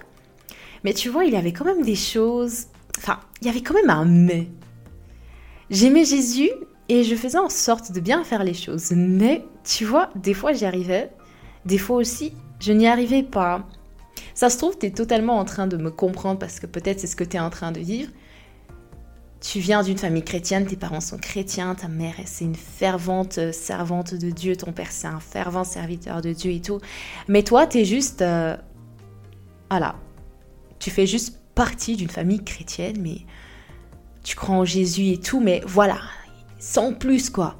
Mais 0.83 0.93
tu 0.93 1.09
vois, 1.09 1.25
il 1.25 1.33
y 1.33 1.37
avait 1.37 1.53
quand 1.53 1.65
même 1.65 1.83
des 1.83 1.95
choses... 1.95 2.65
Enfin, 2.97 3.19
il 3.41 3.47
y 3.47 3.49
avait 3.49 3.61
quand 3.61 3.75
même 3.75 3.89
un 3.89 4.05
mais. 4.05 4.47
J'aimais 5.69 6.05
Jésus 6.05 6.49
et 6.89 7.03
je 7.03 7.15
faisais 7.15 7.37
en 7.37 7.49
sorte 7.49 7.91
de 7.91 7.99
bien 7.99 8.23
faire 8.23 8.43
les 8.43 8.53
choses. 8.53 8.91
Mais 8.91 9.43
tu 9.63 9.85
vois, 9.85 10.09
des 10.15 10.33
fois 10.33 10.53
j'y 10.53 10.65
arrivais, 10.65 11.11
des 11.65 11.77
fois 11.77 11.97
aussi 11.97 12.33
je 12.59 12.71
n'y 12.71 12.87
arrivais 12.87 13.23
pas. 13.23 13.67
Ça 14.33 14.49
se 14.49 14.57
trouve, 14.57 14.77
tu 14.77 14.87
es 14.87 14.91
totalement 14.91 15.37
en 15.37 15.45
train 15.45 15.67
de 15.67 15.77
me 15.77 15.91
comprendre 15.91 16.39
parce 16.39 16.59
que 16.59 16.65
peut-être 16.65 16.99
c'est 16.99 17.07
ce 17.07 17.15
que 17.15 17.23
tu 17.23 17.37
es 17.37 17.39
en 17.39 17.49
train 17.49 17.71
de 17.71 17.79
vivre. 17.79 18.11
Tu 19.49 19.59
viens 19.59 19.81
d'une 19.81 19.97
famille 19.97 20.25
chrétienne, 20.25 20.65
tes 20.65 20.75
parents 20.75 20.99
sont 20.99 21.17
chrétiens, 21.17 21.73
ta 21.73 21.87
mère 21.87 22.15
c'est 22.25 22.43
une 22.43 22.53
fervente 22.53 23.37
euh, 23.37 23.53
servante 23.53 24.13
de 24.13 24.29
Dieu, 24.29 24.57
ton 24.57 24.73
père 24.73 24.91
c'est 24.91 25.07
un 25.07 25.21
fervent 25.21 25.63
serviteur 25.63 26.21
de 26.21 26.33
Dieu 26.33 26.51
et 26.51 26.59
tout. 26.59 26.81
Mais 27.29 27.43
toi, 27.43 27.65
tu 27.65 27.77
es 27.77 27.85
juste... 27.85 28.21
Euh, 28.21 28.57
voilà. 29.71 29.95
Tu 30.79 30.89
fais 30.89 31.05
juste 31.05 31.39
partie 31.55 31.95
d'une 31.95 32.09
famille 32.09 32.43
chrétienne, 32.43 32.97
mais 32.99 33.21
tu 34.21 34.35
crois 34.35 34.55
en 34.55 34.65
Jésus 34.65 35.13
et 35.13 35.17
tout, 35.17 35.39
mais 35.39 35.61
voilà, 35.65 36.01
sans 36.59 36.91
plus 36.91 37.29
quoi. 37.29 37.57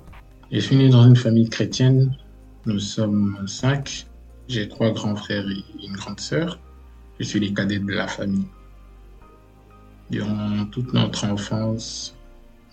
Je 0.51 0.59
suis 0.59 0.75
né 0.75 0.89
dans 0.89 1.07
une 1.07 1.15
famille 1.15 1.49
chrétienne. 1.49 2.13
Nous 2.65 2.79
sommes 2.79 3.45
cinq. 3.47 4.07
J'ai 4.49 4.67
trois 4.67 4.91
grands 4.91 5.15
frères 5.15 5.45
et 5.47 5.85
une 5.87 5.95
grande 5.95 6.19
sœur. 6.19 6.59
Je 7.17 7.23
suis 7.23 7.39
les 7.39 7.53
cadets 7.53 7.79
de 7.79 7.93
la 7.93 8.09
famille. 8.09 8.45
Durant 10.09 10.65
toute 10.71 10.93
notre 10.93 11.25
enfance, 11.25 12.15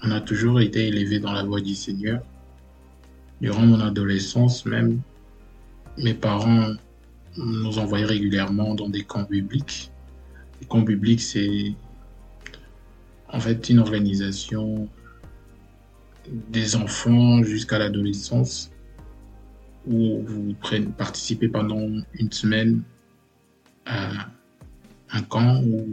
on 0.03 0.11
a 0.12 0.21
toujours 0.21 0.61
été 0.61 0.87
élevés 0.87 1.19
dans 1.19 1.33
la 1.33 1.43
voie 1.43 1.61
du 1.61 1.75
Seigneur. 1.75 2.23
Durant 3.41 3.67
mon 3.67 3.81
adolescence 3.81 4.64
même, 4.67 5.00
mes 5.99 6.14
parents 6.14 6.75
nous 7.37 7.79
envoyaient 7.79 8.05
régulièrement 8.05 8.75
dans 8.75 8.88
des 8.88 9.03
camps 9.03 9.25
bibliques. 9.25 9.91
Les 10.61 10.67
camps 10.67 10.83
bibliques, 10.83 11.23
c'est 11.23 11.75
en 13.29 13.41
fait 13.41 13.69
une 13.69 13.81
organisation 13.81 14.88
des 16.50 16.76
enfants 16.76 17.43
jusqu'à 17.43 17.79
l'adolescence 17.79 18.71
où 19.87 20.23
vous 20.25 20.55
participez 20.97 21.49
pendant 21.49 21.88
une 22.14 22.31
semaine 22.31 22.83
à 23.87 24.29
un 25.11 25.23
camp 25.23 25.61
où 25.62 25.85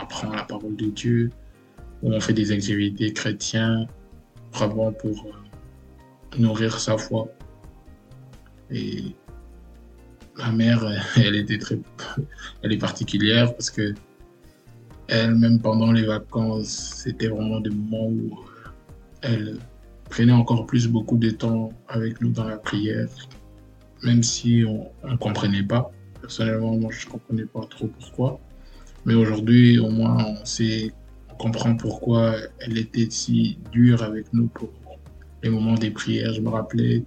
apprend 0.00 0.30
la 0.34 0.44
parole 0.44 0.76
de 0.76 0.86
Dieu, 0.86 1.30
où 2.02 2.12
on 2.12 2.20
fait 2.20 2.32
des 2.32 2.52
activités 2.52 3.12
chrétiennes, 3.12 3.86
vraiment 4.52 4.92
pour 4.92 5.26
euh, 5.26 6.38
nourrir 6.38 6.78
sa 6.78 6.96
foi. 6.96 7.28
Et 8.70 9.14
ma 10.36 10.52
mère, 10.52 10.84
elle 11.16 11.36
était 11.36 11.58
très, 11.58 11.78
elle 12.62 12.72
est 12.72 12.78
particulière 12.78 13.52
parce 13.52 13.70
que 13.70 13.94
elle, 15.08 15.36
même 15.36 15.60
pendant 15.60 15.92
les 15.92 16.04
vacances, 16.04 17.02
c'était 17.04 17.28
vraiment 17.28 17.60
des 17.60 17.70
moments 17.70 18.08
où 18.08 18.38
euh, 18.40 18.70
elle 19.22 19.58
prenait 20.10 20.32
encore 20.32 20.66
plus 20.66 20.88
beaucoup 20.88 21.16
de 21.16 21.30
temps 21.30 21.70
avec 21.88 22.20
nous 22.20 22.30
dans 22.30 22.44
la 22.44 22.56
prière, 22.56 23.08
même 24.02 24.22
si 24.22 24.64
on 24.66 24.90
ne 25.08 25.16
comprenait 25.16 25.62
pas. 25.62 25.90
Personnellement, 26.20 26.76
moi, 26.76 26.90
je 26.92 27.06
ne 27.06 27.12
comprenais 27.12 27.44
pas 27.44 27.60
trop 27.70 27.86
pourquoi. 27.86 28.40
Mais 29.06 29.14
aujourd'hui, 29.14 29.78
au 29.78 29.88
moins, 29.88 30.16
on 30.26 30.44
sait, 30.44 30.92
on 31.30 31.36
comprend 31.36 31.76
pourquoi 31.76 32.34
elle 32.58 32.76
était 32.76 33.08
si 33.08 33.56
dure 33.70 34.02
avec 34.02 34.32
nous 34.32 34.48
pour 34.48 34.72
les 35.44 35.48
moments 35.48 35.76
des 35.76 35.92
prières. 35.92 36.32
Je 36.32 36.40
me 36.40 36.48
rappelais, 36.48 37.04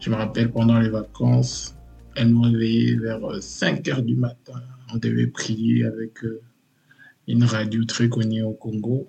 je 0.00 0.10
me 0.10 0.16
rappelle 0.16 0.50
pendant 0.50 0.80
les 0.80 0.88
vacances, 0.88 1.76
elle 2.16 2.30
nous 2.30 2.42
réveillait 2.42 2.96
vers 2.96 3.20
5 3.40 3.86
heures 3.88 4.02
du 4.02 4.16
matin. 4.16 4.60
On 4.92 4.96
devait 4.96 5.28
prier 5.28 5.84
avec 5.84 6.24
euh, 6.24 6.42
une 7.28 7.44
radio 7.44 7.84
très 7.84 8.08
connue 8.08 8.42
au 8.42 8.52
Congo, 8.52 9.06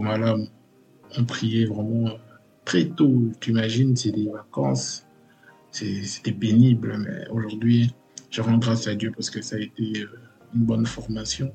Malam. 0.00 0.46
On 1.18 1.24
priait 1.24 1.64
vraiment 1.64 2.18
très 2.64 2.84
tôt. 2.84 3.32
Tu 3.40 3.50
imagines, 3.50 3.96
c'est 3.96 4.12
des 4.12 4.28
vacances. 4.28 5.04
C'était 5.72 6.32
pénible, 6.32 6.96
mais 6.98 7.26
aujourd'hui, 7.30 7.92
je 8.30 8.42
rends 8.42 8.58
grâce 8.58 8.86
à 8.86 8.94
Dieu 8.94 9.10
parce 9.10 9.28
que 9.28 9.42
ça 9.42 9.56
a 9.56 9.58
été 9.58 10.02
euh, 10.02 10.25
une 10.56 10.64
bonne 10.64 10.86
formation. 10.86 11.52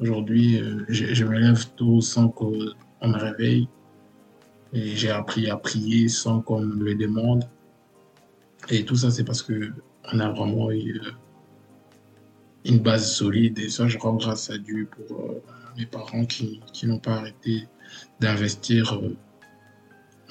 Aujourd'hui, 0.00 0.60
euh, 0.60 0.84
je, 0.88 1.24
me 1.24 1.38
lève 1.38 1.64
tôt 1.76 2.00
sans 2.00 2.28
qu'on 2.28 2.50
me 2.50 3.16
réveille. 3.16 3.68
Et 4.72 4.96
j'ai 4.96 5.10
appris 5.10 5.50
à 5.50 5.56
prier 5.56 6.08
sans 6.08 6.40
qu'on 6.40 6.60
me 6.60 6.84
le 6.84 6.94
demande. 6.94 7.44
Et 8.70 8.84
tout 8.84 8.96
ça, 8.96 9.10
c'est 9.10 9.24
parce 9.24 9.42
que 9.42 9.72
on 10.12 10.18
a 10.18 10.30
vraiment 10.30 10.70
eu 10.70 10.98
euh, 10.98 11.10
une 12.64 12.80
base 12.80 13.12
solide. 13.12 13.58
Et 13.58 13.68
ça, 13.68 13.86
je 13.86 13.98
rends 13.98 14.14
grâce 14.14 14.50
à 14.50 14.58
Dieu 14.58 14.88
pour 14.90 15.20
euh, 15.20 15.42
mes 15.76 15.86
parents 15.86 16.24
qui, 16.24 16.60
qui 16.72 16.86
n'ont 16.86 16.98
pas 16.98 17.16
arrêté 17.18 17.68
d'investir 18.18 18.98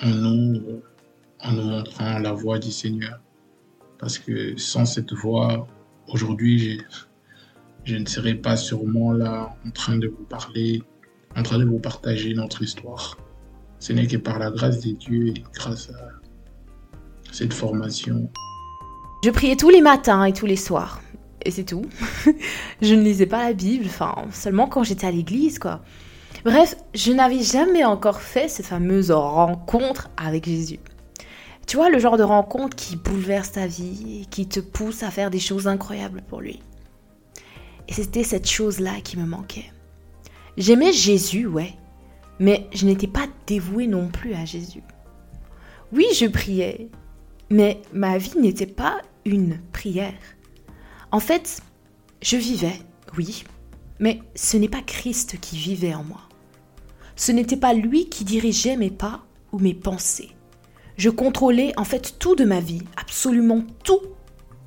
en 0.02 0.10
nous, 0.10 0.82
en 1.40 1.52
nous 1.54 1.64
montrant 1.64 2.20
la 2.20 2.34
voie 2.34 2.60
du 2.60 2.72
Seigneur. 2.72 3.22
Parce 4.00 4.18
que 4.18 4.58
sans 4.58 4.86
cette 4.86 5.14
voie, 5.14 5.68
aujourd'hui, 6.08 6.82
je 7.84 7.96
ne 7.96 8.06
serais 8.06 8.36
pas 8.36 8.56
sûrement 8.58 9.12
là 9.12 9.56
en 9.66 9.72
train 9.72 9.98
de 9.98 10.08
vous 10.08 10.24
parler, 10.24 10.84
en 11.36 11.44
train 11.44 11.60
de 11.60 11.66
vous 11.66 11.80
partager 11.80 12.34
notre 12.34 12.62
histoire. 12.62 13.18
Ce 13.80 13.94
n'est 13.94 14.08
que 14.08 14.18
par 14.18 14.38
la 14.38 14.52
grâce 14.52 14.80
de 14.82 14.92
Dieu 14.92 15.30
et 15.30 15.44
grâce 15.54 15.90
à 15.90 16.22
cette 17.32 17.54
formation. 17.54 18.30
Je 19.24 19.32
priais 19.32 19.56
tous 19.56 19.70
les 19.70 19.82
matins 19.82 20.26
et 20.26 20.34
tous 20.34 20.46
les 20.46 20.56
soirs. 20.56 21.02
Et 21.44 21.50
c'est 21.50 21.64
tout. 21.64 21.86
je 22.82 22.94
ne 22.94 23.02
lisais 23.02 23.26
pas 23.26 23.44
la 23.44 23.54
Bible, 23.54 23.86
enfin, 23.88 24.14
seulement 24.32 24.68
quand 24.68 24.84
j'étais 24.84 25.08
à 25.08 25.12
l'église, 25.12 25.58
quoi. 25.58 25.82
Bref, 26.46 26.76
je 26.94 27.12
n'avais 27.12 27.42
jamais 27.42 27.84
encore 27.84 28.22
fait 28.22 28.48
cette 28.48 28.66
fameuse 28.66 29.12
rencontre 29.12 30.10
avec 30.18 30.46
Jésus. 30.46 30.80
Tu 31.68 31.78
vois, 31.78 31.90
le 31.90 32.00
genre 32.00 32.18
de 32.18 32.24
rencontre 32.24 32.76
qui 32.76 32.96
bouleverse 32.96 33.54
ta 33.54 33.66
vie 33.66 34.22
et 34.22 34.26
qui 34.26 34.48
te 34.48 34.60
pousse 34.60 35.04
à 35.04 35.12
faire 35.12 35.30
des 35.30 35.40
choses 35.40 35.68
incroyables 35.68 36.22
pour 36.28 36.42
lui. 36.42 36.60
Et 37.92 37.94
c'était 37.94 38.24
cette 38.24 38.50
chose-là 38.50 39.02
qui 39.02 39.18
me 39.18 39.26
manquait. 39.26 39.70
J'aimais 40.56 40.94
Jésus, 40.94 41.46
ouais, 41.46 41.74
mais 42.40 42.70
je 42.74 42.86
n'étais 42.86 43.06
pas 43.06 43.28
dévouée 43.46 43.86
non 43.86 44.08
plus 44.08 44.34
à 44.34 44.46
Jésus. 44.46 44.82
Oui, 45.92 46.06
je 46.16 46.26
priais, 46.28 46.88
mais 47.50 47.82
ma 47.92 48.18
vie 48.18 48.38
n'était 48.40 48.66
pas 48.66 49.02
une 49.26 49.60
prière. 49.74 50.14
En 51.12 51.20
fait, 51.20 51.62
je 52.22 52.38
vivais, 52.38 52.80
oui, 53.18 53.44
mais 54.00 54.22
ce 54.36 54.56
n'est 54.56 54.70
pas 54.70 54.82
Christ 54.82 55.42
qui 55.42 55.58
vivait 55.58 55.94
en 55.94 56.06
moi. 56.06 56.22
Ce 57.18 57.34
n'était 57.34 57.58
pas 57.58 57.74
lui 57.74 58.08
qui 58.08 58.24
dirigeait 58.24 58.78
mes 58.78 58.90
pas 58.90 59.26
ou 59.52 59.60
mes 59.60 59.74
pensées. 59.74 60.32
Je 60.96 61.10
contrôlais 61.10 61.74
en 61.76 61.84
fait 61.84 62.16
tout 62.20 62.38
de 62.38 62.46
ma 62.46 62.62
vie, 62.62 62.84
absolument 62.96 63.66
tout, 63.84 64.00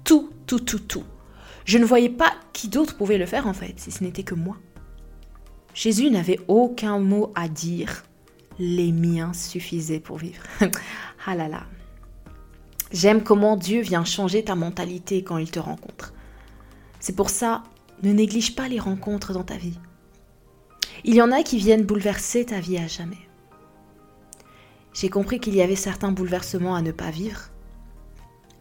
tout, 0.05 0.29
tout, 0.47 0.61
tout, 0.61 0.81
tout. 0.81 1.05
Je 1.65 1.79
ne 1.79 1.85
voyais 1.85 2.11
pas 2.11 2.33
qui 2.53 2.69
d'autre 2.69 2.97
pouvait 2.97 3.19
le 3.19 3.27
faire 3.27 3.47
en 3.47 3.55
fait, 3.55 3.75
si 3.79 3.91
ce 3.91 4.05
n'était 4.05 4.23
que 4.23 4.35
moi. 4.35 4.57
Jésus 5.75 6.11
n'avait 6.11 6.41
aucun 6.49 6.99
mot 6.99 7.33
à 7.35 7.49
dire. 7.49 8.05
Les 8.59 8.93
miens 8.93 9.33
suffisaient 9.33 10.01
pour 10.01 10.19
vivre. 10.19 10.43
ah 11.27 11.35
là 11.35 11.49
là, 11.49 11.65
J'aime 12.95 13.25
comment 13.25 13.57
Dieu 13.57 13.81
vient 13.81 14.05
changer 14.05 14.45
ta 14.45 14.55
mentalité 14.55 15.25
quand 15.25 15.39
il 15.39 15.51
te 15.51 15.59
rencontre. 15.59 16.15
C'est 17.01 17.17
pour 17.17 17.29
ça, 17.29 17.65
ne 18.05 18.13
néglige 18.13 18.55
pas 18.55 18.69
les 18.69 18.79
rencontres 18.79 19.33
dans 19.33 19.43
ta 19.43 19.57
vie. 19.57 19.81
Il 21.03 21.17
y 21.17 21.21
en 21.21 21.33
a 21.33 21.43
qui 21.43 21.59
viennent 21.59 21.85
bouleverser 21.85 22.47
ta 22.47 22.61
vie 22.61 22.79
à 22.79 22.87
jamais. 22.87 23.29
J'ai 24.93 25.09
compris 25.09 25.41
qu'il 25.41 25.57
y 25.57 25.61
avait 25.61 25.75
certains 25.75 26.13
bouleversements 26.13 26.77
à 26.77 26.83
ne 26.83 26.93
pas 26.93 27.11
vivre. 27.11 27.51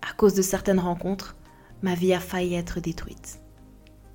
À 0.02 0.14
cause 0.14 0.34
de 0.34 0.42
certaines 0.42 0.80
rencontres, 0.80 1.36
ma 1.84 1.94
vie 1.94 2.14
a 2.14 2.20
failli 2.20 2.56
être 2.56 2.80
détruite. 2.80 3.40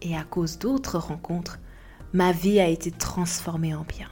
Et 0.02 0.16
à 0.16 0.24
cause 0.24 0.58
d'autres 0.58 0.98
rencontres, 0.98 1.58
ma 2.12 2.32
vie 2.32 2.58
a 2.58 2.66
été 2.66 2.90
transformée 2.90 3.74
en 3.74 3.84
bien. 3.84 4.08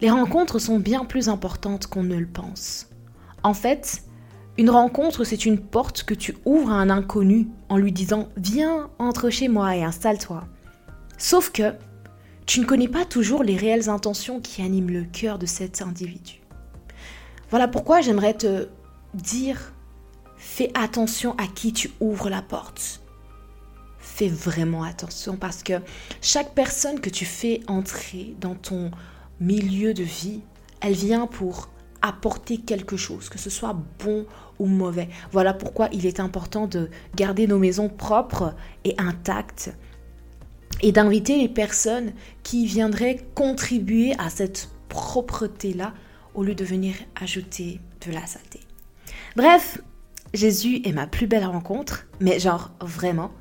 Les 0.00 0.10
rencontres 0.10 0.58
sont 0.58 0.78
bien 0.78 1.04
plus 1.04 1.28
importantes 1.28 1.86
qu'on 1.86 2.02
ne 2.02 2.16
le 2.16 2.26
pense. 2.26 2.90
En 3.42 3.54
fait, 3.54 4.02
une 4.58 4.70
rencontre, 4.70 5.24
c'est 5.24 5.46
une 5.46 5.58
porte 5.58 6.02
que 6.02 6.14
tu 6.14 6.36
ouvres 6.44 6.70
à 6.70 6.74
un 6.74 6.90
inconnu 6.90 7.48
en 7.68 7.78
lui 7.78 7.92
disant 7.92 8.28
Viens, 8.36 8.90
entre 8.98 9.30
chez 9.30 9.48
moi 9.48 9.74
et 9.76 9.82
installe-toi. 9.82 10.44
Sauf 11.16 11.50
que 11.50 11.72
tu 12.44 12.60
ne 12.60 12.66
connais 12.66 12.88
pas 12.88 13.06
toujours 13.06 13.42
les 13.42 13.56
réelles 13.56 13.88
intentions 13.88 14.40
qui 14.40 14.62
animent 14.62 14.90
le 14.90 15.04
cœur 15.04 15.38
de 15.38 15.46
cet 15.46 15.80
individu. 15.80 16.40
Voilà 17.50 17.66
pourquoi 17.66 18.02
j'aimerais 18.02 18.34
te 18.34 18.68
dire 19.14 19.72
Fais 20.36 20.70
attention 20.74 21.34
à 21.38 21.46
qui 21.46 21.72
tu 21.72 21.90
ouvres 22.00 22.30
la 22.30 22.42
porte. 22.42 23.00
Fais 23.98 24.28
vraiment 24.28 24.82
attention 24.82 25.36
parce 25.36 25.62
que 25.62 25.74
chaque 26.22 26.54
personne 26.54 27.00
que 27.00 27.10
tu 27.10 27.24
fais 27.24 27.60
entrer 27.66 28.34
dans 28.40 28.54
ton 28.54 28.90
milieu 29.40 29.94
de 29.94 30.02
vie, 30.02 30.42
elle 30.80 30.94
vient 30.94 31.26
pour 31.26 31.68
apporter 32.02 32.58
quelque 32.58 32.96
chose, 32.96 33.28
que 33.28 33.38
ce 33.38 33.50
soit 33.50 33.76
bon 33.98 34.26
ou 34.58 34.66
mauvais. 34.66 35.08
Voilà 35.32 35.52
pourquoi 35.52 35.88
il 35.92 36.06
est 36.06 36.20
important 36.20 36.66
de 36.66 36.88
garder 37.14 37.46
nos 37.46 37.58
maisons 37.58 37.88
propres 37.88 38.54
et 38.84 38.94
intactes 38.98 39.74
et 40.82 40.92
d'inviter 40.92 41.38
les 41.38 41.48
personnes 41.48 42.12
qui 42.42 42.66
viendraient 42.66 43.26
contribuer 43.34 44.14
à 44.18 44.30
cette 44.30 44.70
propreté-là 44.88 45.94
au 46.34 46.42
lieu 46.42 46.54
de 46.54 46.64
venir 46.64 46.94
ajouter 47.14 47.80
de 48.06 48.12
la 48.12 48.26
saleté. 48.26 48.60
Bref, 49.34 49.78
Jésus 50.36 50.82
est 50.84 50.92
ma 50.92 51.06
plus 51.06 51.26
belle 51.26 51.46
rencontre, 51.46 52.06
mais 52.20 52.38
genre 52.38 52.70
vraiment, 52.80 53.32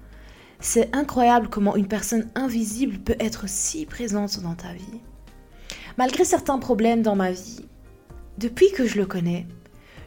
c'est 0.62 0.96
incroyable 0.96 1.50
comment 1.50 1.76
une 1.76 1.90
personne 1.90 2.30
invisible 2.36 3.00
peut 3.00 3.18
être 3.20 3.50
si 3.50 3.86
présente 3.86 4.40
dans 4.40 4.56
ta 4.56 4.72
vie. 4.74 5.02
Malgré 5.98 6.24
certains 6.24 6.58
problèmes 6.58 7.02
dans 7.02 7.18
ma 7.18 7.32
vie, 7.32 7.68
depuis 8.38 8.72
que 8.72 8.88
je 8.88 8.98
le 8.98 9.06
connais, 9.06 9.46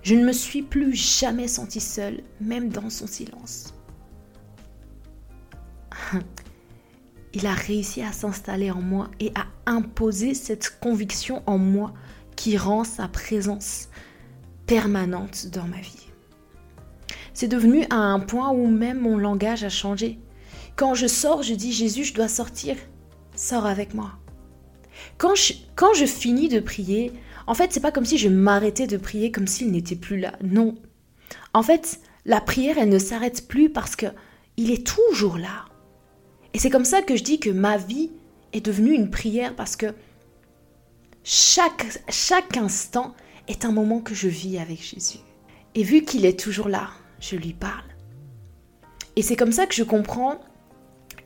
je 0.02 0.14
ne 0.14 0.24
me 0.24 0.32
suis 0.32 0.62
plus 0.62 0.94
jamais 0.94 1.46
sentie 1.48 1.80
seule, 1.80 2.22
même 2.40 2.70
dans 2.70 2.88
son 2.88 3.06
silence. 3.06 3.74
Il 7.34 7.46
a 7.46 7.52
réussi 7.52 8.02
à 8.02 8.12
s'installer 8.12 8.70
en 8.70 8.80
moi 8.80 9.10
et 9.20 9.30
à 9.34 9.46
imposer 9.70 10.32
cette 10.32 10.80
conviction 10.80 11.42
en 11.44 11.58
moi 11.58 11.92
qui 12.34 12.56
rend 12.56 12.84
sa 12.84 13.08
présence 13.08 13.90
permanente 14.66 15.48
dans 15.48 15.66
ma 15.66 15.80
vie. 15.80 16.07
C'est 17.40 17.46
devenu 17.46 17.86
à 17.88 17.94
un 17.94 18.18
point 18.18 18.50
où 18.50 18.66
même 18.66 18.98
mon 18.98 19.16
langage 19.16 19.62
a 19.62 19.68
changé. 19.68 20.18
Quand 20.74 20.94
je 20.94 21.06
sors, 21.06 21.44
je 21.44 21.54
dis 21.54 21.72
Jésus, 21.72 22.02
je 22.02 22.12
dois 22.12 22.26
sortir. 22.26 22.74
Sors 23.36 23.64
avec 23.64 23.94
moi. 23.94 24.10
Quand 25.18 25.36
je, 25.36 25.52
quand 25.76 25.94
je 25.94 26.04
finis 26.04 26.48
de 26.48 26.58
prier, 26.58 27.12
en 27.46 27.54
fait, 27.54 27.72
c'est 27.72 27.78
pas 27.78 27.92
comme 27.92 28.04
si 28.04 28.18
je 28.18 28.28
m'arrêtais 28.28 28.88
de 28.88 28.96
prier 28.96 29.30
comme 29.30 29.46
s'il 29.46 29.70
n'était 29.70 29.94
plus 29.94 30.18
là. 30.18 30.32
Non. 30.42 30.74
En 31.54 31.62
fait, 31.62 32.00
la 32.24 32.40
prière, 32.40 32.76
elle 32.76 32.88
ne 32.88 32.98
s'arrête 32.98 33.46
plus 33.46 33.70
parce 33.70 33.94
que 33.94 34.06
il 34.56 34.72
est 34.72 34.84
toujours 34.84 35.38
là. 35.38 35.66
Et 36.54 36.58
c'est 36.58 36.70
comme 36.70 36.84
ça 36.84 37.02
que 37.02 37.14
je 37.14 37.22
dis 37.22 37.38
que 37.38 37.50
ma 37.50 37.76
vie 37.76 38.10
est 38.52 38.66
devenue 38.66 38.94
une 38.94 39.10
prière 39.10 39.54
parce 39.54 39.76
que 39.76 39.94
chaque, 41.22 42.02
chaque 42.08 42.56
instant 42.56 43.14
est 43.46 43.64
un 43.64 43.70
moment 43.70 44.00
que 44.00 44.16
je 44.16 44.26
vis 44.26 44.58
avec 44.58 44.82
Jésus. 44.82 45.20
Et 45.76 45.84
vu 45.84 46.02
qu'il 46.02 46.26
est 46.26 46.40
toujours 46.40 46.68
là, 46.68 46.90
je 47.20 47.36
lui 47.36 47.52
parle. 47.52 47.84
Et 49.16 49.22
c'est 49.22 49.36
comme 49.36 49.52
ça 49.52 49.66
que 49.66 49.74
je 49.74 49.82
comprends 49.82 50.40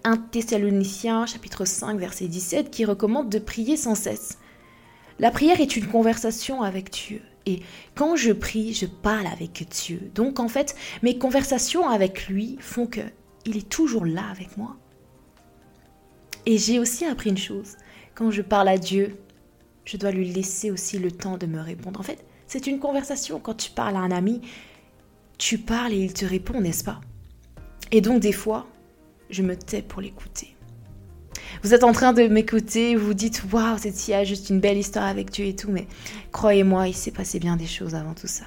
1 0.05 0.17
Thessaloniciens 0.17 1.27
chapitre 1.27 1.65
5 1.65 1.99
verset 1.99 2.27
17 2.27 2.71
qui 2.71 2.85
recommande 2.85 3.29
de 3.29 3.39
prier 3.39 3.77
sans 3.77 3.95
cesse. 3.95 4.39
La 5.19 5.31
prière 5.31 5.61
est 5.61 5.77
une 5.77 5.87
conversation 5.87 6.63
avec 6.63 6.91
Dieu. 6.91 7.23
Et 7.47 7.63
quand 7.95 8.17
je 8.17 8.33
prie, 8.33 8.73
je 8.73 8.87
parle 8.87 9.27
avec 9.27 9.69
Dieu. 9.69 10.11
Donc 10.15 10.41
en 10.41 10.49
fait, 10.49 10.75
mes 11.03 11.19
conversations 11.19 11.89
avec 11.89 12.29
lui 12.29 12.57
font 12.61 12.87
que 12.87 13.01
il 13.45 13.57
est 13.57 13.69
toujours 13.69 14.07
là 14.07 14.25
avec 14.31 14.57
moi. 14.57 14.77
Et 16.47 16.59
j'ai 16.59 16.79
aussi 16.79 17.05
appris 17.05 17.31
une 17.31 17.39
chose. 17.39 17.77
Quand 18.15 18.31
je 18.31 18.43
parle 18.43 18.69
à 18.69 18.79
Dieu, 18.79 19.17
je 19.85 19.97
dois 19.97 20.11
lui 20.11 20.29
laisser 20.29 20.71
aussi 20.71 20.99
le 20.99 21.11
temps 21.11 21.39
de 21.39 21.47
me 21.47 21.61
répondre. 21.61 21.99
En 22.01 22.03
fait, 22.03 22.25
c'est 22.47 22.67
une 22.67 22.79
conversation. 22.79 23.41
Quand 23.41 23.55
tu 23.55 23.71
parles 23.71 23.97
à 23.97 24.01
un 24.01 24.11
ami, 24.11 24.41
tu 25.39 25.59
parles 25.59 25.93
et 25.93 25.99
il 25.99 26.13
te 26.13 26.25
répond, 26.25 26.61
n'est-ce 26.61 26.85
pas? 26.85 27.01
Et 27.91 28.01
donc 28.01 28.21
des 28.21 28.33
fois, 28.33 28.67
je 29.31 29.43
me 29.43 29.57
tais 29.57 29.83
pour 29.83 30.01
l'écouter. 30.01 30.57
Vous 31.63 31.75
êtes 31.75 31.85
en 31.85 31.93
train 31.93 32.13
de 32.13 32.27
m'écouter, 32.27 32.97
vous 32.97 33.15
dites 33.15 33.45
waouh, 33.53 33.79
cette 33.79 34.09
a 34.11 34.25
juste 34.25 34.51
une 34.51 34.61
belle 34.61 34.79
histoire 34.79 35.05
avec 35.05 35.31
Dieu 35.31 35.47
et 35.47 35.55
tout, 35.55 35.71
mais 35.71 35.87
croyez-moi, 36.33 36.89
il 36.89 36.95
s'est 36.95 37.11
passé 37.11 37.39
bien 37.39 37.57
des 37.57 37.67
choses 37.67 37.95
avant 37.95 38.15
tout 38.15 38.27
ça. 38.27 38.47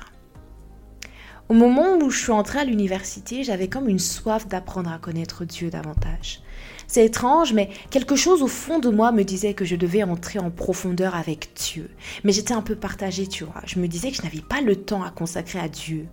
Au 1.47 1.53
moment 1.53 1.97
où 1.97 2.09
je 2.09 2.19
suis 2.19 2.31
entrée 2.31 2.59
à 2.59 2.65
l'université, 2.65 3.43
j'avais 3.43 3.67
comme 3.67 3.87
une 3.87 3.99
soif 3.99 4.47
d'apprendre 4.47 4.91
à 4.91 4.97
connaître 4.97 5.45
Dieu 5.45 5.69
davantage. 5.69 6.41
C'est 6.87 7.05
étrange, 7.05 7.53
mais 7.53 7.69
quelque 7.91 8.15
chose 8.15 8.41
au 8.41 8.47
fond 8.47 8.79
de 8.79 8.89
moi 8.89 9.11
me 9.11 9.23
disait 9.23 9.53
que 9.53 9.63
je 9.63 9.75
devais 9.75 10.01
entrer 10.01 10.39
en 10.39 10.49
profondeur 10.49 11.13
avec 11.13 11.49
Dieu. 11.55 11.91
Mais 12.23 12.31
j'étais 12.31 12.53
un 12.53 12.63
peu 12.63 12.75
partagée, 12.75 13.27
tu 13.27 13.43
vois. 13.43 13.61
Je 13.65 13.79
me 13.79 13.87
disais 13.87 14.09
que 14.09 14.17
je 14.17 14.23
n'avais 14.23 14.41
pas 14.41 14.61
le 14.61 14.75
temps 14.75 15.03
à 15.03 15.11
consacrer 15.11 15.59
à 15.59 15.67
Dieu. 15.67 16.07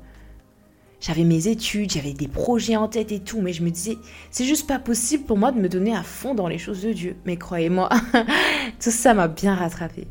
J'avais 1.02 1.24
mes 1.24 1.48
études, 1.48 1.90
j'avais 1.90 2.12
des 2.12 2.28
projets 2.28 2.76
en 2.76 2.86
tête 2.86 3.10
et 3.10 3.18
tout, 3.18 3.40
mais 3.40 3.52
je 3.52 3.64
me 3.64 3.70
disais, 3.70 3.98
c'est 4.30 4.44
juste 4.44 4.68
pas 4.68 4.78
possible 4.78 5.24
pour 5.24 5.36
moi 5.36 5.50
de 5.50 5.58
me 5.58 5.68
donner 5.68 5.96
à 5.96 6.04
fond 6.04 6.32
dans 6.32 6.46
les 6.46 6.58
choses 6.58 6.82
de 6.82 6.92
Dieu. 6.92 7.16
Mais 7.26 7.36
croyez-moi, 7.36 7.88
tout 8.80 8.92
ça 8.92 9.12
m'a 9.12 9.26
bien 9.26 9.56
rattrapé. 9.56 10.06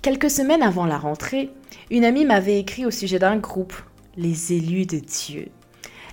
Quelques 0.00 0.30
semaines 0.30 0.62
avant 0.62 0.86
la 0.86 0.96
rentrée, 0.96 1.50
une 1.90 2.06
amie 2.06 2.24
m'avait 2.24 2.58
écrit 2.58 2.86
au 2.86 2.90
sujet 2.90 3.18
d'un 3.18 3.36
groupe, 3.36 3.74
les 4.16 4.54
élus 4.54 4.86
de 4.86 4.98
Dieu. 4.98 5.50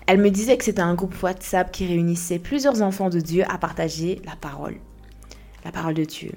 Elle 0.07 0.19
me 0.19 0.29
disait 0.29 0.57
que 0.57 0.65
c'était 0.65 0.81
un 0.81 0.93
groupe 0.93 1.15
WhatsApp 1.23 1.71
qui 1.71 1.87
réunissait 1.87 2.39
plusieurs 2.39 2.81
enfants 2.81 3.09
de 3.09 3.21
Dieu 3.21 3.45
à 3.47 3.57
partager 3.57 4.21
la 4.25 4.35
parole, 4.35 4.75
la 5.63 5.71
parole 5.71 5.93
de 5.93 6.03
Dieu. 6.03 6.33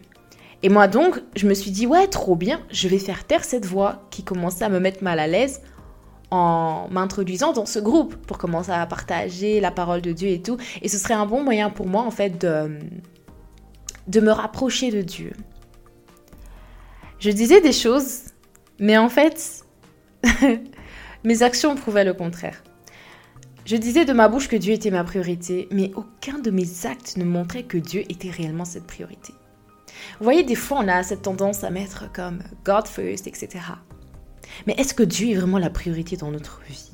Et 0.63 0.69
moi 0.69 0.87
donc, 0.87 1.21
je 1.35 1.49
me 1.49 1.55
suis 1.55 1.73
dit, 1.73 1.89
ouais, 1.89 2.07
trop 2.07 2.37
bien, 2.37 2.61
je 2.71 2.87
vais 2.87 2.99
faire 2.99 3.25
taire 3.25 3.43
cette 3.43 3.67
voix 3.67 4.07
qui 4.11 4.23
commençait 4.23 4.65
à 4.65 4.69
me 4.69 4.79
mettre 4.79 5.03
mal 5.03 5.19
à 5.19 5.27
l'aise 5.27 5.61
en 6.31 6.89
m'introduisant 6.91 7.53
dans 7.53 7.67
ce 7.67 7.79
groupe 7.79 8.15
pour 8.27 8.39
commencer 8.39 8.71
à 8.71 8.85
partager 8.87 9.61
la 9.61 9.71
parole 9.71 10.03
de 10.03 10.13
Dieu 10.13 10.29
et 10.29 10.43
tout. 10.43 10.57
Et 10.83 10.89
ce 10.89 10.99
serait 10.99 11.15
un 11.15 11.27
bon 11.27 11.43
moyen 11.43 11.71
pour 11.71 11.87
moi, 11.87 12.03
en 12.03 12.11
fait, 12.11 12.41
de, 12.41 12.79
de 14.07 14.21
me 14.21 14.31
rapprocher 14.31 14.91
de 14.91 15.03
Dieu. 15.03 15.33
Je 17.19 17.31
disais 17.31 17.61
des 17.61 17.73
choses, 17.73 18.21
mais 18.79 18.97
en 18.97 19.09
fait, 19.09 19.65
mes 21.25 21.43
actions 21.43 21.75
prouvaient 21.75 22.05
le 22.05 22.15
contraire. 22.15 22.63
Je 23.65 23.77
disais 23.77 24.05
de 24.05 24.13
ma 24.13 24.29
bouche 24.29 24.49
que 24.49 24.57
Dieu 24.57 24.73
était 24.73 24.91
ma 24.91 25.05
priorité, 25.05 25.69
mais 25.71 25.91
aucun 25.95 26.39
de 26.39 26.51
mes 26.51 26.87
actes 26.87 27.17
ne 27.17 27.25
montrait 27.25 27.65
que 27.65 27.77
Dieu 27.77 28.03
était 28.09 28.31
réellement 28.31 28.65
cette 28.65 28.87
priorité. 28.87 29.35
Vous 30.19 30.25
voyez, 30.25 30.43
des 30.43 30.55
fois, 30.55 30.79
on 30.81 30.89
a 30.89 31.03
cette 31.03 31.23
tendance 31.23 31.65
à 31.65 31.71
mettre 31.71 32.11
comme 32.13 32.39
God 32.65 32.87
first, 32.87 33.27
etc. 33.27 33.61
Mais 34.67 34.75
est-ce 34.79 34.95
que 34.95 35.03
Dieu 35.03 35.31
est 35.31 35.35
vraiment 35.35 35.59
la 35.59 35.71
priorité 35.71 36.17
dans 36.17 36.31
notre 36.31 36.61
vie? 36.69 36.93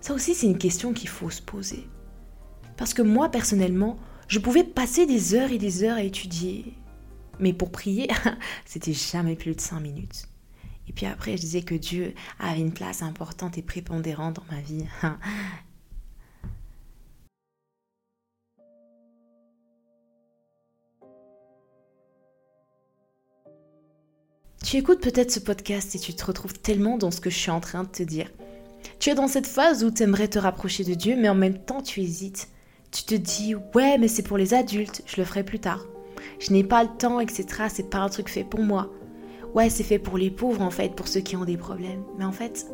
Ça 0.00 0.14
aussi, 0.14 0.34
c'est 0.34 0.46
une 0.46 0.58
question 0.58 0.92
qu'il 0.92 1.08
faut 1.08 1.30
se 1.30 1.42
poser. 1.42 1.88
Parce 2.76 2.94
que 2.94 3.02
moi, 3.02 3.30
personnellement, 3.30 3.98
je 4.28 4.38
pouvais 4.38 4.64
passer 4.64 5.06
des 5.06 5.34
heures 5.34 5.50
et 5.50 5.58
des 5.58 5.82
heures 5.82 5.96
à 5.96 6.02
étudier. 6.02 6.74
Mais 7.40 7.52
pour 7.52 7.70
prier, 7.70 8.08
c'était 8.64 8.92
jamais 8.92 9.36
plus 9.36 9.54
de 9.54 9.60
cinq 9.60 9.80
minutes. 9.80 10.28
Et 10.88 10.92
puis 10.92 11.06
après, 11.06 11.36
je 11.36 11.42
disais 11.42 11.62
que 11.62 11.74
Dieu 11.74 12.14
avait 12.38 12.60
une 12.60 12.72
place 12.72 13.02
importante 13.02 13.58
et 13.58 13.62
prépondérante 13.62 14.36
dans 14.36 14.54
ma 14.54 14.60
vie. 14.60 14.84
Tu 24.64 24.78
écoutes 24.78 25.00
peut-être 25.00 25.30
ce 25.30 25.38
podcast 25.38 25.94
et 25.94 25.98
tu 25.98 26.14
te 26.14 26.24
retrouves 26.24 26.54
tellement 26.54 26.98
dans 26.98 27.10
ce 27.10 27.20
que 27.20 27.30
je 27.30 27.38
suis 27.38 27.50
en 27.50 27.60
train 27.60 27.84
de 27.84 27.88
te 27.88 28.02
dire. 28.02 28.30
Tu 28.98 29.10
es 29.10 29.14
dans 29.14 29.28
cette 29.28 29.46
phase 29.46 29.84
où 29.84 29.90
tu 29.90 30.02
aimerais 30.02 30.28
te 30.28 30.38
rapprocher 30.38 30.82
de 30.82 30.94
Dieu, 30.94 31.14
mais 31.16 31.28
en 31.28 31.34
même 31.34 31.58
temps 31.58 31.82
tu 31.82 32.00
hésites. 32.00 32.48
Tu 32.90 33.04
te 33.04 33.14
dis, 33.14 33.54
ouais, 33.74 33.98
mais 33.98 34.08
c'est 34.08 34.22
pour 34.22 34.38
les 34.38 34.54
adultes, 34.54 35.02
je 35.06 35.18
le 35.18 35.24
ferai 35.24 35.44
plus 35.44 35.60
tard. 35.60 35.86
Je 36.40 36.52
n'ai 36.52 36.64
pas 36.64 36.82
le 36.82 36.90
temps, 36.98 37.20
etc. 37.20 37.46
C'est 37.68 37.90
pas 37.90 37.98
un 37.98 38.08
truc 38.08 38.28
fait 38.28 38.44
pour 38.44 38.60
moi. 38.60 38.90
Ouais, 39.54 39.70
c'est 39.70 39.84
fait 39.84 39.98
pour 39.98 40.18
les 40.18 40.30
pauvres 40.30 40.62
en 40.62 40.70
fait, 40.70 40.94
pour 40.94 41.08
ceux 41.08 41.20
qui 41.20 41.36
ont 41.36 41.44
des 41.44 41.56
problèmes. 41.56 42.02
Mais 42.18 42.24
en 42.24 42.32
fait, 42.32 42.66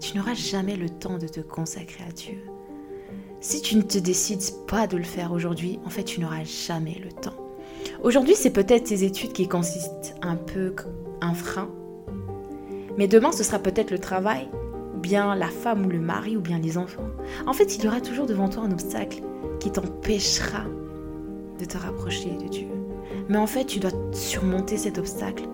tu 0.00 0.16
n'auras 0.16 0.34
jamais 0.34 0.76
le 0.76 0.88
temps 0.88 1.18
de 1.18 1.28
te 1.28 1.40
consacrer 1.40 2.04
à 2.08 2.12
Dieu. 2.12 2.38
Si 3.40 3.62
tu 3.62 3.76
ne 3.76 3.82
te 3.82 3.98
décides 3.98 4.66
pas 4.66 4.86
de 4.86 4.96
le 4.96 5.04
faire 5.04 5.32
aujourd'hui, 5.32 5.78
en 5.84 5.90
fait, 5.90 6.04
tu 6.04 6.20
n'auras 6.20 6.44
jamais 6.44 7.00
le 7.02 7.12
temps. 7.12 7.47
Aujourd'hui, 8.02 8.36
c'est 8.36 8.50
peut-être 8.50 8.84
tes 8.84 9.02
études 9.02 9.32
qui 9.32 9.48
consistent 9.48 10.14
un 10.22 10.36
peu 10.36 10.72
un 11.20 11.34
frein. 11.34 11.68
Mais 12.96 13.08
demain, 13.08 13.32
ce 13.32 13.42
sera 13.42 13.58
peut-être 13.58 13.90
le 13.90 13.98
travail, 13.98 14.48
ou 14.94 15.00
bien 15.00 15.34
la 15.34 15.48
femme 15.48 15.86
ou 15.86 15.88
le 15.88 15.98
mari, 15.98 16.36
ou 16.36 16.40
bien 16.40 16.60
les 16.60 16.78
enfants. 16.78 17.08
En 17.46 17.52
fait, 17.52 17.76
il 17.76 17.84
y 17.84 17.88
aura 17.88 18.00
toujours 18.00 18.26
devant 18.26 18.48
toi 18.48 18.62
un 18.62 18.70
obstacle 18.70 19.20
qui 19.58 19.72
t'empêchera 19.72 20.62
de 21.58 21.64
te 21.64 21.76
rapprocher 21.76 22.30
de 22.40 22.48
Dieu. 22.48 22.68
Mais 23.28 23.36
en 23.36 23.48
fait, 23.48 23.64
tu 23.64 23.80
dois 23.80 23.90
surmonter 24.12 24.76
cet 24.76 24.98
obstacle. 24.98 25.44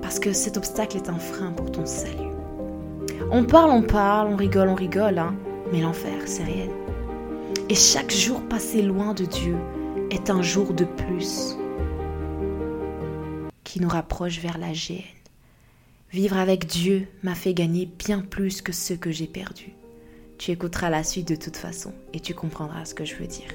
Parce 0.00 0.18
que 0.18 0.32
cet 0.32 0.56
obstacle 0.56 0.96
est 0.96 1.10
un 1.10 1.18
frein 1.18 1.50
pour 1.50 1.70
ton 1.70 1.84
salut. 1.84 2.30
On 3.30 3.44
parle, 3.44 3.70
on 3.70 3.82
parle, 3.82 4.28
on 4.32 4.36
rigole, 4.36 4.68
on 4.68 4.74
rigole, 4.74 5.18
hein, 5.18 5.34
mais 5.70 5.82
l'enfer, 5.82 6.14
c'est 6.24 6.44
réel. 6.44 6.70
Et 7.68 7.74
chaque 7.74 8.10
jour 8.10 8.40
passé 8.48 8.80
loin 8.80 9.12
de 9.12 9.24
Dieu 9.26 9.56
est 10.12 10.28
un 10.28 10.42
jour 10.42 10.74
de 10.74 10.84
plus 10.84 11.56
qui 13.64 13.80
nous 13.80 13.88
rapproche 13.88 14.40
vers 14.40 14.58
la 14.58 14.72
GN. 14.72 15.00
Vivre 16.12 16.36
avec 16.36 16.66
Dieu 16.66 17.08
m'a 17.22 17.34
fait 17.34 17.54
gagner 17.54 17.86
bien 17.86 18.20
plus 18.20 18.60
que 18.60 18.72
ce 18.72 18.92
que 18.92 19.10
j'ai 19.10 19.26
perdu. 19.26 19.72
Tu 20.36 20.50
écouteras 20.50 20.90
la 20.90 21.02
suite 21.02 21.28
de 21.28 21.36
toute 21.36 21.56
façon 21.56 21.94
et 22.12 22.20
tu 22.20 22.34
comprendras 22.34 22.84
ce 22.84 22.94
que 22.94 23.06
je 23.06 23.16
veux 23.16 23.26
dire. 23.26 23.54